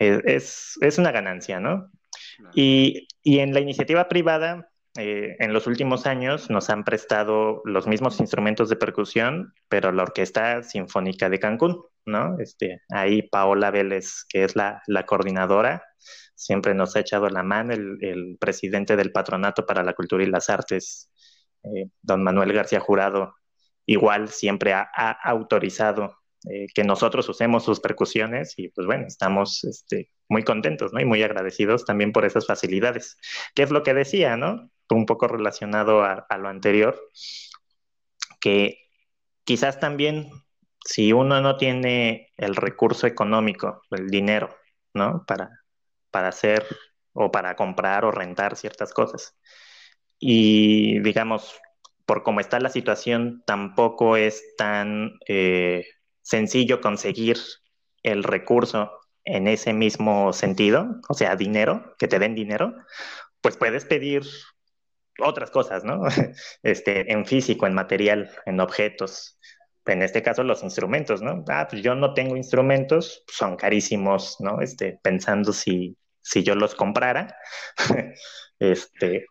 [0.00, 1.92] es, es una ganancia, ¿no?
[2.36, 2.50] Claro.
[2.56, 4.68] Y, y, en la iniciativa privada,
[4.98, 10.02] eh, en los últimos años nos han prestado los mismos instrumentos de percusión, pero la
[10.02, 12.36] Orquesta Sinfónica de Cancún, ¿no?
[12.40, 15.84] Este, ahí Paola Vélez, que es la, la coordinadora,
[16.34, 20.28] siempre nos ha echado la mano, el, el, presidente del Patronato para la Cultura y
[20.28, 21.10] las Artes,
[21.64, 23.34] eh, don Manuel García Jurado,
[23.86, 26.16] igual siempre ha, ha autorizado
[26.50, 31.00] eh, que nosotros usemos sus percusiones y pues bueno, estamos este, muy contentos, ¿no?
[31.00, 33.16] Y muy agradecidos también por esas facilidades.
[33.54, 34.70] ¿Qué es lo que decía, ¿no?
[34.90, 37.00] Un poco relacionado a, lo anterior,
[38.40, 38.78] que
[39.44, 40.28] quizás también
[40.84, 44.54] si uno no tiene el recurso económico, el dinero,
[44.92, 45.24] ¿no?
[45.26, 45.63] Para,
[46.14, 46.64] para hacer
[47.12, 49.36] o para comprar o rentar ciertas cosas.
[50.20, 51.60] Y digamos,
[52.06, 55.84] por cómo está la situación, tampoco es tan eh,
[56.22, 57.38] sencillo conseguir
[58.04, 58.92] el recurso
[59.24, 62.74] en ese mismo sentido, o sea, dinero, que te den dinero,
[63.40, 64.22] pues puedes pedir
[65.18, 66.02] otras cosas, ¿no?
[66.62, 69.40] Este, en físico, en material, en objetos.
[69.86, 71.44] En este caso, los instrumentos, ¿no?
[71.48, 74.60] Ah, pues yo no tengo instrumentos, son carísimos, ¿no?
[74.60, 77.36] Este, pensando si, si yo los comprara,
[78.58, 79.26] este,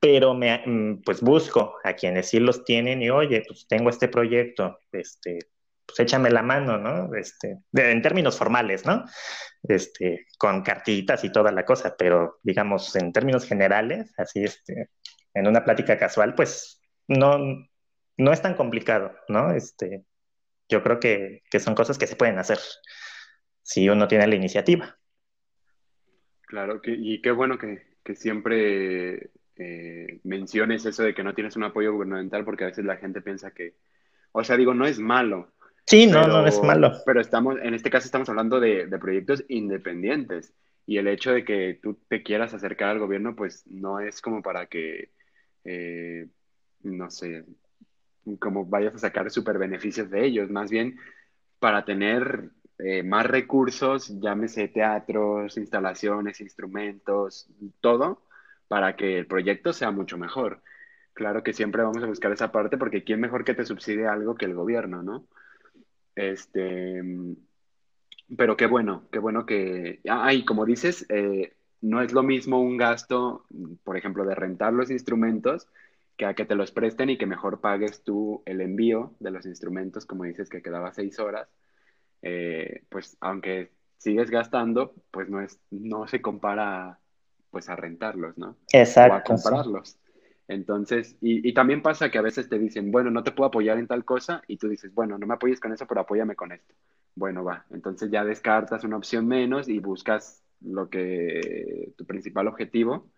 [0.00, 4.08] pero me, mm, pues busco a quienes sí los tienen y, oye, pues tengo este
[4.08, 5.38] proyecto, este,
[5.86, 7.14] pues échame la mano, ¿no?
[7.14, 9.04] Este, en términos formales, ¿no?
[9.62, 14.90] Este, con cartitas y toda la cosa, pero digamos, en términos generales, así, este,
[15.34, 17.38] en una plática casual, pues no,
[18.16, 19.52] no es tan complicado, ¿no?
[19.52, 20.04] Este,
[20.68, 22.58] yo creo que, que son cosas que se pueden hacer
[23.62, 24.98] si uno tiene la iniciativa.
[26.52, 31.56] Claro, que, y qué bueno que, que siempre eh, menciones eso de que no tienes
[31.56, 33.72] un apoyo gubernamental, porque a veces la gente piensa que,
[34.32, 35.50] o sea, digo, no es malo,
[35.86, 36.92] Sí, no, no es malo.
[37.06, 40.52] Pero estamos, en este caso estamos hablando de, proyectos independientes
[40.86, 44.42] y el hecho de que tú te quieras acercar al gobierno, pues no es como
[44.42, 45.10] para que,
[45.64, 46.28] eh,
[46.82, 47.46] no sé,
[48.38, 50.98] como vayas a sacar super beneficios de ellos, más bien
[51.58, 57.48] para tener eh, más recursos, llámese teatros, instalaciones, instrumentos,
[57.80, 58.22] todo,
[58.68, 60.62] para que el proyecto sea mucho mejor.
[61.14, 64.34] Claro que siempre vamos a buscar esa parte porque ¿quién mejor que te subsidie algo
[64.34, 65.26] que el gobierno, no?
[66.14, 67.02] Este,
[68.36, 72.76] pero qué bueno, qué bueno que, ay, como dices, eh, no es lo mismo un
[72.76, 73.44] gasto,
[73.84, 75.68] por ejemplo, de rentar los instrumentos
[76.16, 79.46] que a que te los presten y que mejor pagues tú el envío de los
[79.46, 81.48] instrumentos, como dices que quedaba seis horas,
[82.22, 86.98] eh, pues aunque sigues gastando, pues no es, no se compara
[87.50, 88.56] pues a rentarlos, ¿no?
[88.72, 89.14] Exacto.
[89.14, 89.98] O a comprarlos.
[90.48, 93.86] Entonces, y, también pasa que a veces te dicen, bueno, no te puedo apoyar en
[93.86, 96.74] tal cosa, y tú dices, bueno, no me apoyes con eso, pero apóyame con esto.
[97.14, 97.64] Bueno, va.
[97.70, 103.10] Entonces ya descartas una opción menos y buscas lo que, tu principal objetivo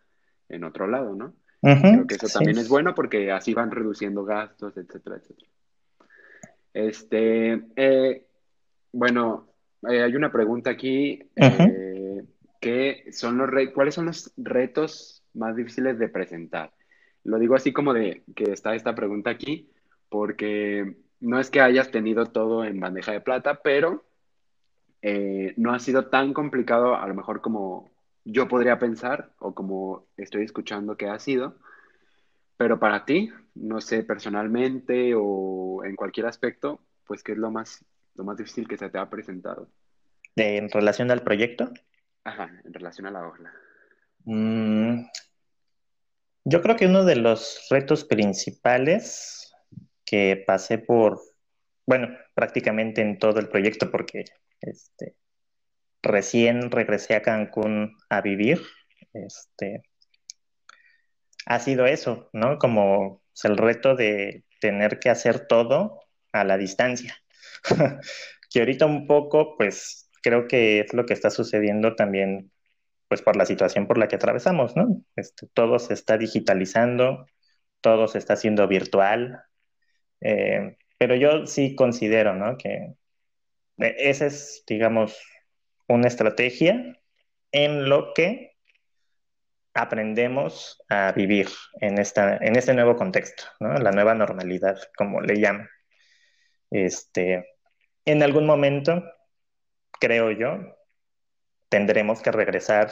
[0.49, 1.35] en otro lado, ¿no?
[1.61, 5.49] Creo que eso también es bueno porque así van reduciendo gastos, etcétera, etcétera.
[6.75, 8.27] Este, eh,
[8.95, 9.49] bueno,
[9.88, 12.24] eh, hay una pregunta aquí, eh,
[12.61, 16.72] ¿qué son los ¿cuáles son los retos más difíciles de presentar?
[17.24, 19.68] Lo digo así como de que está esta pregunta aquí,
[20.09, 24.05] porque no es que hayas tenido todo en bandeja de plata, pero
[25.03, 27.90] eh, no ha sido tan complicado a lo mejor como
[28.24, 31.57] yo podría pensar o como estoy escuchando que ha sido.
[32.57, 37.84] Pero para ti, no sé, personalmente o en cualquier aspecto, pues, ¿qué es lo más,
[38.15, 39.69] lo más difícil que se te ha presentado?
[40.37, 41.73] ¿En relación al proyecto?
[42.25, 43.53] Ajá, en relación a la ola.
[44.25, 45.05] Mm,
[46.45, 49.55] yo creo que uno de los retos principales
[50.05, 51.21] que pasé por,
[51.87, 54.25] bueno, prácticamente en todo el proyecto, porque
[54.61, 55.17] este,
[56.03, 58.61] recién regresé a Cancún a vivir,
[59.12, 59.83] este,
[61.47, 62.59] ha sido eso, ¿no?
[62.59, 66.01] Como el reto de tener que hacer todo
[66.33, 67.17] a la distancia.
[68.51, 72.51] que ahorita un poco, pues creo que es lo que está sucediendo también
[73.09, 75.03] pues por la situación por la que atravesamos, ¿no?
[75.17, 77.27] Este, todo se está digitalizando,
[77.81, 79.43] todo se está haciendo virtual,
[80.21, 82.57] eh, pero yo sí considero, ¿no?
[82.57, 82.95] Que
[83.79, 85.19] eh, esa es, digamos,
[85.87, 86.99] una estrategia
[87.53, 88.57] en lo que
[89.75, 91.49] aprendemos a vivir
[91.81, 93.75] en, esta, en este nuevo contexto, ¿no?
[93.75, 95.69] La nueva normalidad, como le llaman.
[96.71, 97.47] Este,
[98.05, 99.03] en algún momento,
[100.01, 100.59] creo yo,
[101.69, 102.91] tendremos que regresar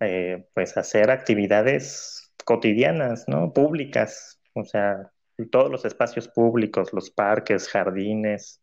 [0.00, 3.52] eh, pues a hacer actividades cotidianas, ¿no?
[3.52, 5.12] Públicas, o sea,
[5.50, 8.60] todos los espacios públicos, los parques, jardines,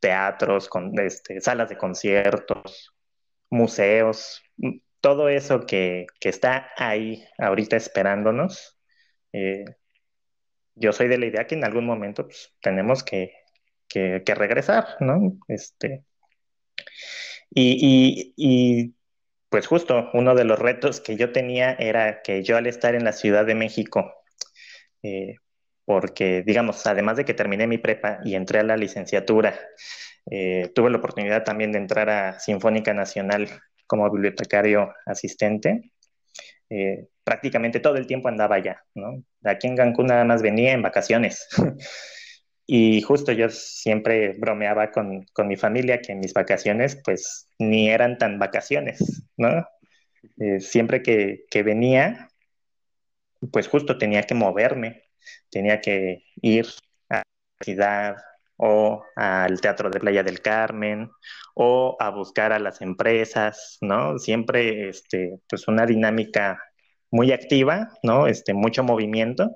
[0.00, 0.68] teatros,
[1.02, 2.94] este, salas de conciertos,
[3.50, 4.42] museos,
[5.00, 8.78] todo eso que, está ahí ahorita esperándonos.
[9.32, 9.64] Eh,
[10.74, 13.32] yo soy de la idea que en algún momento pues, tenemos que,
[13.88, 15.38] que, regresar, ¿no?
[15.48, 16.04] Este,
[17.50, 18.94] y,
[19.48, 23.04] pues justo uno de los retos que yo tenía era que yo al estar en
[23.04, 24.12] la Ciudad de México,
[25.02, 25.36] eh,
[25.84, 29.58] porque digamos, además de que terminé mi prepa y entré a la licenciatura,
[30.30, 33.48] eh, tuve la oportunidad también de entrar a Sinfónica Nacional
[33.86, 35.92] como bibliotecario asistente.
[36.70, 39.22] Eh, prácticamente todo el tiempo andaba allá, ¿no?
[39.44, 41.46] Aquí en Cancún nada más venía en vacaciones.
[42.66, 48.18] y justo yo siempre bromeaba con, con, mi familia que mis vacaciones pues ni eran
[48.18, 49.66] tan vacaciones, ¿no?
[50.38, 52.30] Eh, siempre que, que venía,
[53.52, 55.02] pues justo tenía que moverme,
[55.50, 56.66] tenía que ir
[57.10, 57.24] a la
[57.64, 58.16] ciudad
[58.56, 61.10] o al Teatro de Playa del Carmen
[61.54, 64.18] o a buscar a las empresas, ¿no?
[64.18, 66.58] Siempre, este, pues una dinámica
[67.10, 68.26] muy activa, ¿no?
[68.26, 69.50] Este, mucho movimiento.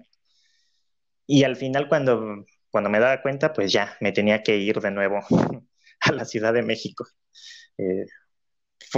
[1.27, 2.45] Y al final cuando,
[2.79, 5.19] cuando me daba cuenta, pues ya me tenía que ir de nuevo
[6.01, 7.09] a la Ciudad de México.
[7.77, 8.07] Eh,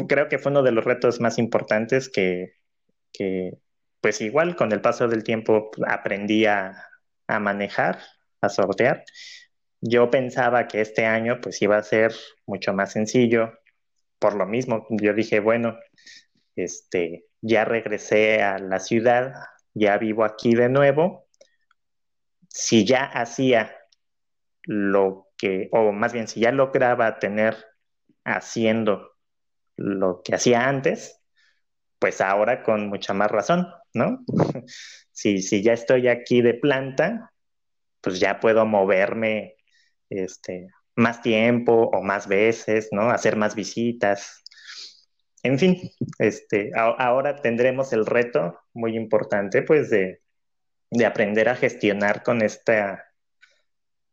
[0.07, 2.59] creo que fue uno de los retos más importantes que,
[4.03, 6.75] pues igual con el paso del tiempo aprendí a,
[7.27, 8.01] manejar,
[8.43, 9.03] a sortear.
[9.81, 12.13] Yo pensaba que este año pues iba a ser
[12.45, 13.55] mucho más sencillo.
[14.19, 15.79] Por lo mismo, yo dije, bueno,
[16.55, 19.33] este, ya regresé a la ciudad,
[19.73, 21.30] ya vivo aquí de nuevo.
[22.51, 23.77] Si ya hacía
[24.65, 27.57] lo que, o más bien si ya lograba tener
[28.25, 29.17] haciendo
[29.77, 31.21] lo que hacía antes,
[31.99, 34.25] pues ahora con mucha más razón, ¿no?
[35.13, 37.33] si, si ya estoy aquí de planta,
[38.01, 39.57] pues ya puedo moverme
[40.09, 43.11] este, más tiempo o más veces, ¿no?
[43.11, 44.43] Hacer más visitas.
[45.43, 45.79] En fin,
[46.19, 50.21] este, ahora tendremos el reto muy importante, pues, de,
[50.91, 53.05] de aprender a gestionar con esta,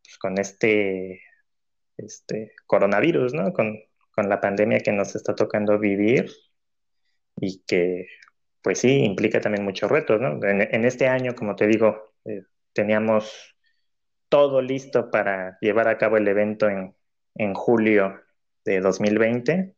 [0.03, 1.21] pues, con este,
[1.97, 3.53] este coronavirus, ¿no?
[3.53, 3.79] Con,
[4.11, 6.31] con la pandemia que nos está tocando vivir
[7.35, 8.07] y que
[8.67, 10.43] pues sí, implica también muchos retos, ¿no?
[10.45, 13.55] En, este año, como te digo, eh, teníamos
[14.27, 16.93] todo listo para llevar a cabo el evento en,
[17.35, 18.19] en julio
[18.65, 19.73] de 2020,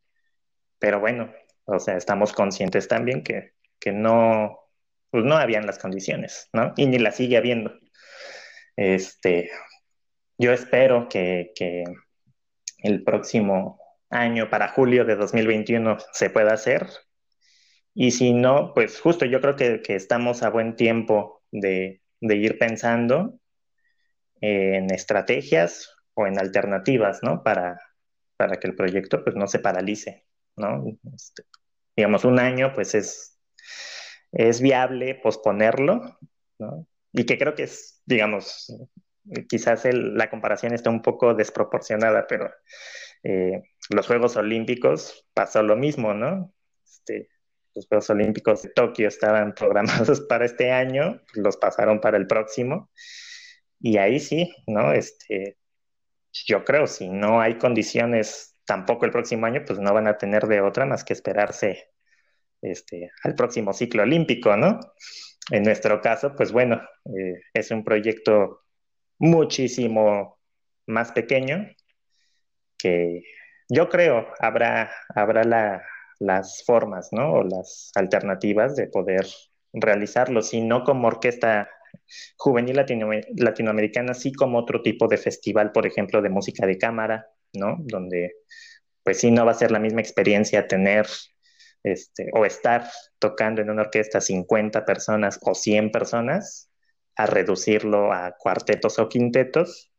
[0.79, 1.31] pero bueno,
[1.65, 4.58] o sea, estamos conscientes también que, que no,
[5.11, 6.73] pues no habían las condiciones, ¿no?
[6.77, 7.73] Y ni las sigue habiendo.
[8.75, 9.49] Este,
[10.37, 11.83] yo espero que, que
[12.79, 13.79] el próximo
[14.09, 16.87] año, para julio de 2021, se pueda hacer,
[17.93, 23.39] y si no, pues justo yo creo que, estamos a buen tiempo de, ir pensando
[24.41, 27.43] en estrategias o en alternativas, ¿no?
[27.43, 27.77] Para,
[28.37, 30.85] para que el proyecto pues no se paralice, ¿no?
[31.13, 31.43] Este,
[31.95, 33.37] digamos, un año pues es,
[34.31, 36.17] es viable posponerlo,
[36.59, 36.87] ¿no?
[37.13, 38.71] Y que creo que es, digamos,
[39.47, 42.51] quizás la comparación está un poco desproporcionada, pero
[43.23, 46.53] eh, los Juegos Olímpicos pasó lo mismo, ¿no?
[46.83, 47.29] Este,
[47.75, 52.89] los Juegos Olímpicos de Tokio estaban programados para este año, los pasaron para el próximo.
[53.79, 54.91] Y ahí sí, ¿no?
[54.93, 55.57] Este,
[56.45, 60.47] yo creo, si no hay condiciones tampoco el próximo año, pues no van a tener
[60.47, 61.89] de otra más que esperarse
[62.61, 64.79] este, al próximo ciclo olímpico, ¿no?
[65.51, 68.61] En nuestro caso, pues bueno, eh, es un proyecto
[69.17, 70.39] muchísimo
[70.87, 71.67] más pequeño
[72.77, 73.23] que
[73.69, 75.83] yo creo habrá, habrá la,
[76.19, 77.33] las formas, ¿no?
[77.33, 79.25] O las alternativas de poder
[79.73, 81.69] realizarlo, si no como orquesta
[82.37, 82.75] juvenil
[83.35, 87.77] latinoamericana, sí como otro tipo de festival, por ejemplo, de música de cámara, ¿no?
[87.79, 88.33] Donde,
[89.03, 91.07] pues sí, no va a ser la misma experiencia tener
[91.83, 96.71] este, o estar tocando en una orquesta 50 personas o 100 personas,
[97.15, 99.91] a reducirlo a cuartetos o quintetos,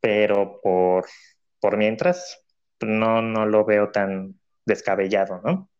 [0.00, 1.06] pero por,
[1.60, 2.44] por mientras
[2.80, 5.70] no, no lo veo tan, descabellado, ¿no?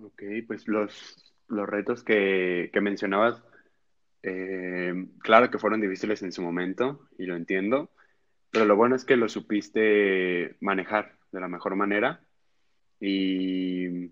[0.00, 3.42] Ok, pues los, los retos que, mencionabas,
[4.22, 7.92] eh, claro que fueron difíciles en su momento y lo entiendo,
[8.50, 12.23] pero lo bueno es que lo supiste manejar de la mejor manera
[13.06, 14.08] y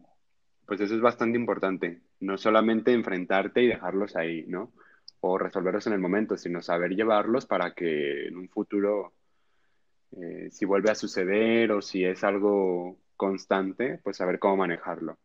[0.67, 4.71] pues eso es bastante importante, no solamente enfrentarte y dejarlos ahí, ¿no?
[5.21, 9.15] O resolverlos en el momento, sino saber llevarlos para que en un futuro
[10.21, 15.19] eh, si vuelve a suceder o si es algo constante, pues saber cómo manejarlo.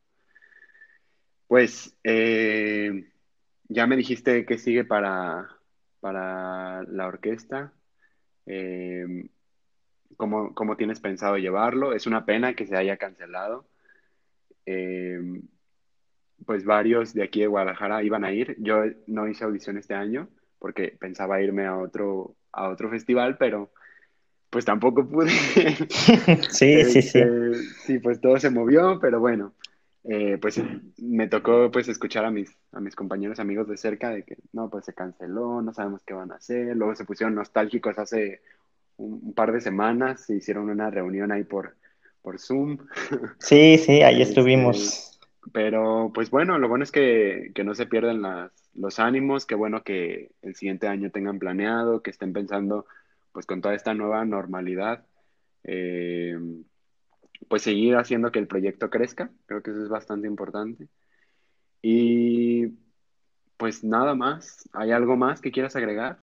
[1.48, 3.12] Pues eh,
[3.68, 5.50] ya me dijiste que sigue para,
[6.00, 7.74] para la orquesta.
[8.46, 9.30] Eh,
[10.16, 11.94] ¿cómo, tienes pensado llevarlo?
[11.94, 13.66] Es una pena que se haya cancelado.
[16.46, 18.56] pues varios de aquí de Guadalajara iban a ir.
[18.60, 20.30] Yo no hice audición este año
[20.60, 23.72] porque pensaba irme a otro, a otro festival, pero
[24.50, 25.30] pues tampoco pude.
[26.50, 27.20] sí, sí, sí.
[27.20, 27.54] Este,
[27.86, 29.54] sí, pues todo se movió, pero bueno,
[30.04, 30.62] eh, pues
[30.98, 34.70] me tocó pues escuchar a mis, a mis compañeros amigos de cerca de que no,
[34.70, 36.76] pues se canceló, no sabemos qué van a hacer.
[36.76, 38.42] Luego se pusieron nostálgicos hace
[38.98, 41.76] un, par de semanas, se hicieron una reunión ahí por,
[42.22, 42.78] por Zoom.
[43.40, 45.20] Sí, sí, ahí este, estuvimos.
[45.54, 48.22] pero pues bueno, lo bueno es que, no se pierden
[48.74, 52.86] los ánimos, qué bueno que el siguiente año tengan planeado, que estén pensando
[53.32, 55.06] pues con toda esta nueva normalidad,
[55.64, 56.38] eh,
[57.48, 60.88] pues seguir haciendo que el proyecto crezca, creo que eso es bastante importante.
[61.82, 62.68] Y
[63.58, 66.20] pues nada más, ¿hay algo más que quieras agregar?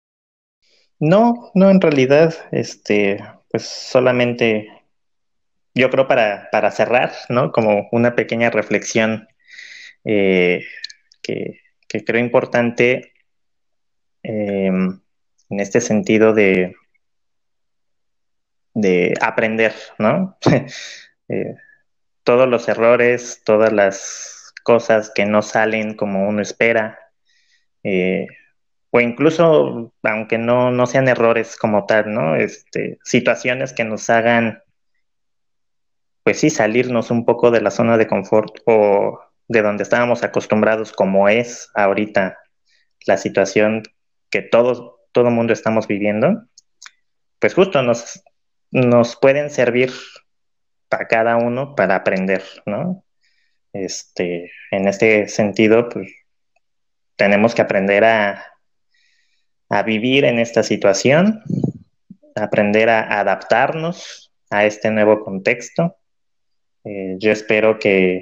[1.02, 3.18] No, no, en realidad, este,
[3.50, 4.70] pues solamente
[5.74, 7.52] yo creo para, para cerrar, ¿no?
[7.52, 9.28] Como una pequeña reflexión
[10.06, 10.64] eh,
[11.24, 11.60] que,
[12.06, 13.14] creo importante
[14.22, 15.02] em,
[15.50, 16.76] en este sentido de,
[18.76, 20.38] de aprender, ¿no?
[21.34, 21.56] Eh,
[22.26, 27.00] todos los errores, todas las cosas que no salen como uno espera,
[27.84, 28.28] eh,
[28.92, 32.36] o incluso, aunque no, no sean errores como tal, ¿no?
[32.36, 34.62] Este, situaciones que nos hagan
[36.24, 40.92] pues sí, salirnos un poco de la zona de confort o de donde estábamos acostumbrados,
[40.94, 42.38] como es ahorita
[43.06, 43.84] la situación
[44.30, 46.44] que todos, todo mundo estamos viviendo,
[47.40, 48.24] pues justo nos,
[48.70, 49.92] nos pueden servir
[50.90, 53.04] para cada uno para aprender, ¿no?
[53.74, 56.14] Este, en este sentido, pues
[57.16, 58.46] tenemos que aprender a,
[59.72, 61.42] a vivir en esta situación,
[62.36, 65.96] aprender a adaptarnos a este nuevo contexto
[66.84, 68.22] eh, yo espero que,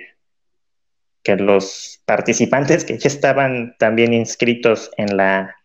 [1.24, 5.56] que los participantes que ya estaban también inscritos en la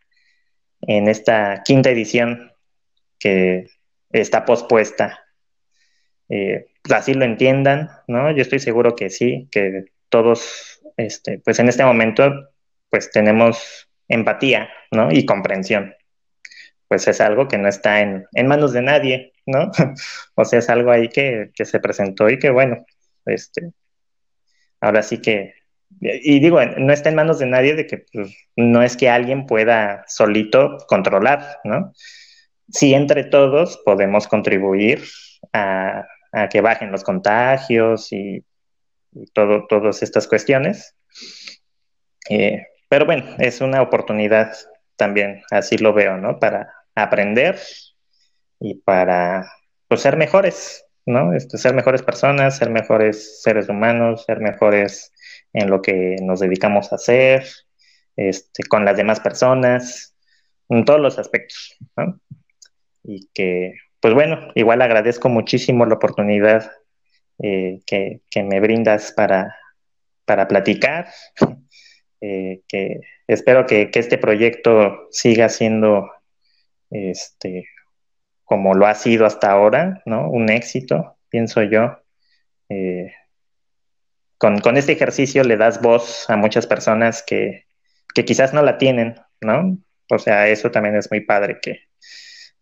[0.87, 2.53] en esta quinta edición
[3.19, 3.69] que
[4.11, 5.25] está pospuesta,
[6.29, 8.31] eh, así lo entiendan, ¿no?
[8.31, 12.51] Yo estoy seguro que sí, que todos, este, pues en este momento,
[12.91, 15.11] pues tenemos empatía, ¿no?
[15.11, 15.95] Y comprensión.
[16.89, 19.71] Pues es algo que no está en, manos de nadie, ¿no?
[20.35, 22.85] o sea, es algo ahí que, se presentó y que, bueno,
[23.27, 23.73] este,
[24.81, 25.55] ahora sí que,
[26.01, 29.47] y digo, no está en manos de nadie de que pues, no es que alguien
[29.47, 31.93] pueda solito controlar, ¿no?
[32.69, 35.03] Sí, entre todos podemos contribuir
[35.53, 36.07] a,
[36.51, 38.45] que bajen los contagios y,
[39.33, 40.97] todo, todas estas cuestiones.
[42.29, 44.53] Eh, pero bueno, es una oportunidad
[44.97, 46.39] también, así lo veo, ¿no?
[46.39, 47.59] Para aprender
[48.61, 49.51] y para
[49.89, 51.35] pues, ser mejores, ¿no?
[51.35, 55.13] Este, ser mejores personas, ser mejores seres humanos, ser mejores
[55.53, 57.47] en lo que nos dedicamos a hacer,
[58.17, 60.15] este, con las demás personas,
[60.69, 62.21] en todos los aspectos, ¿no?
[63.03, 66.71] Y que, pues bueno, igual agradezco muchísimo la oportunidad
[67.43, 69.57] eh, que, me brindas para,
[70.25, 71.09] para platicar,
[72.25, 76.11] eh, que espero que, que, este proyecto siga siendo
[76.91, 77.69] este,
[78.45, 80.31] como lo ha sido hasta ahora, ¿no?
[80.31, 81.99] Un éxito, pienso yo.
[82.69, 83.13] Eh,
[84.39, 87.65] con, este ejercicio le das voz a muchas personas que,
[88.27, 89.79] quizás no la tienen, ¿no?
[90.11, 91.81] O sea, eso también es muy padre que,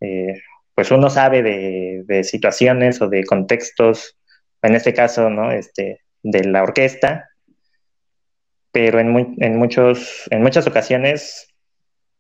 [0.01, 0.41] eh,
[0.75, 4.19] pues uno sabe de, situaciones o de contextos,
[4.63, 5.53] en este caso, ¿no?
[5.53, 7.29] Este, de la orquesta,
[8.73, 11.53] pero en, en, muchos, en muchas ocasiones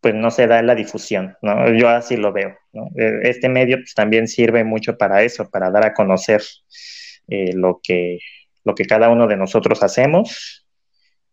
[0.03, 1.72] pues no se da la difusión, ¿no?
[1.72, 2.57] Yo así lo veo.
[2.96, 6.42] E, este medio pues, también sirve mucho para eso, para dar a conocer
[7.28, 8.18] eh, lo, que,
[8.64, 10.66] lo que cada uno de nosotros hacemos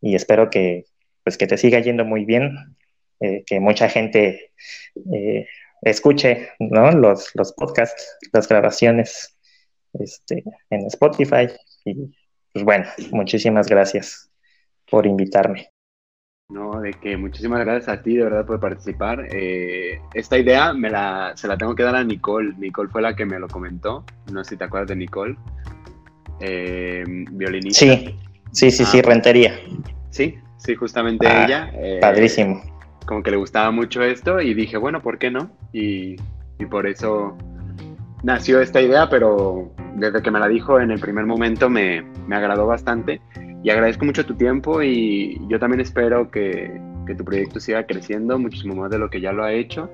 [0.02, 0.86] y espero que,
[1.24, 2.78] pues, que te siga yendo muy bien,
[3.22, 4.52] eh, que mucha gente
[5.14, 5.48] eh,
[5.82, 6.92] escuche, ¿no?
[6.92, 9.36] Los, los podcasts, las grabaciones
[10.00, 11.48] este, en Spotify
[11.86, 11.96] y
[12.54, 14.29] pues bueno, muchísimas gracias
[14.90, 15.72] por invitarme.
[16.52, 19.28] No, de que muchísimas gracias a ti, de verdad, por participar.
[19.32, 22.56] Eh, esta idea me la, se la tengo que dar a Nicole.
[22.58, 24.04] Nicole fue la que me lo comentó.
[24.32, 25.38] No sé si te acuerdas de Nicole.
[26.40, 27.80] Eh, violinista.
[27.80, 28.16] Sí,
[28.52, 29.04] sí, sí, sí, ah.
[29.06, 29.60] Rentería.
[30.10, 31.72] Sí, sí, justamente ah, ella.
[31.76, 32.64] Eh, padrísimo.
[33.06, 35.52] Como que le gustaba mucho esto y dije, bueno, ¿por qué no?
[35.72, 36.16] Y,
[36.58, 37.38] y por eso
[38.24, 42.36] nació esta idea, pero desde que me la dijo en el primer momento me, me
[42.36, 43.22] agradó bastante
[43.64, 46.80] y agradezco mucho tu tiempo y yo también espero que,
[47.18, 49.90] tu proyecto siga creciendo muchísimo más de lo que ya lo ha hecho,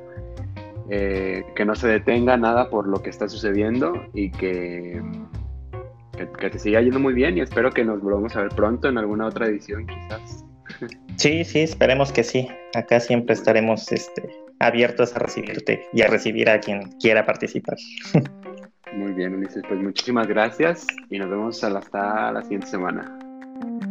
[0.90, 5.02] eh, que no se detenga nada por lo que está sucediendo y que,
[6.38, 8.98] que, te siga yendo muy bien y espero que nos volvamos a ver pronto en
[8.98, 10.46] alguna otra edición quizás.
[11.16, 12.50] Sí, sí, esperemos que sí.
[12.76, 17.78] Acá siempre estaremos este, abiertos a recibirte y a recibir a quien quiera participar.
[18.94, 23.25] Muy bien, Ulises, pues muchísimas gracias y nos vemos hasta la siguiente semana.
[23.58, 23.85] Mm-hmm.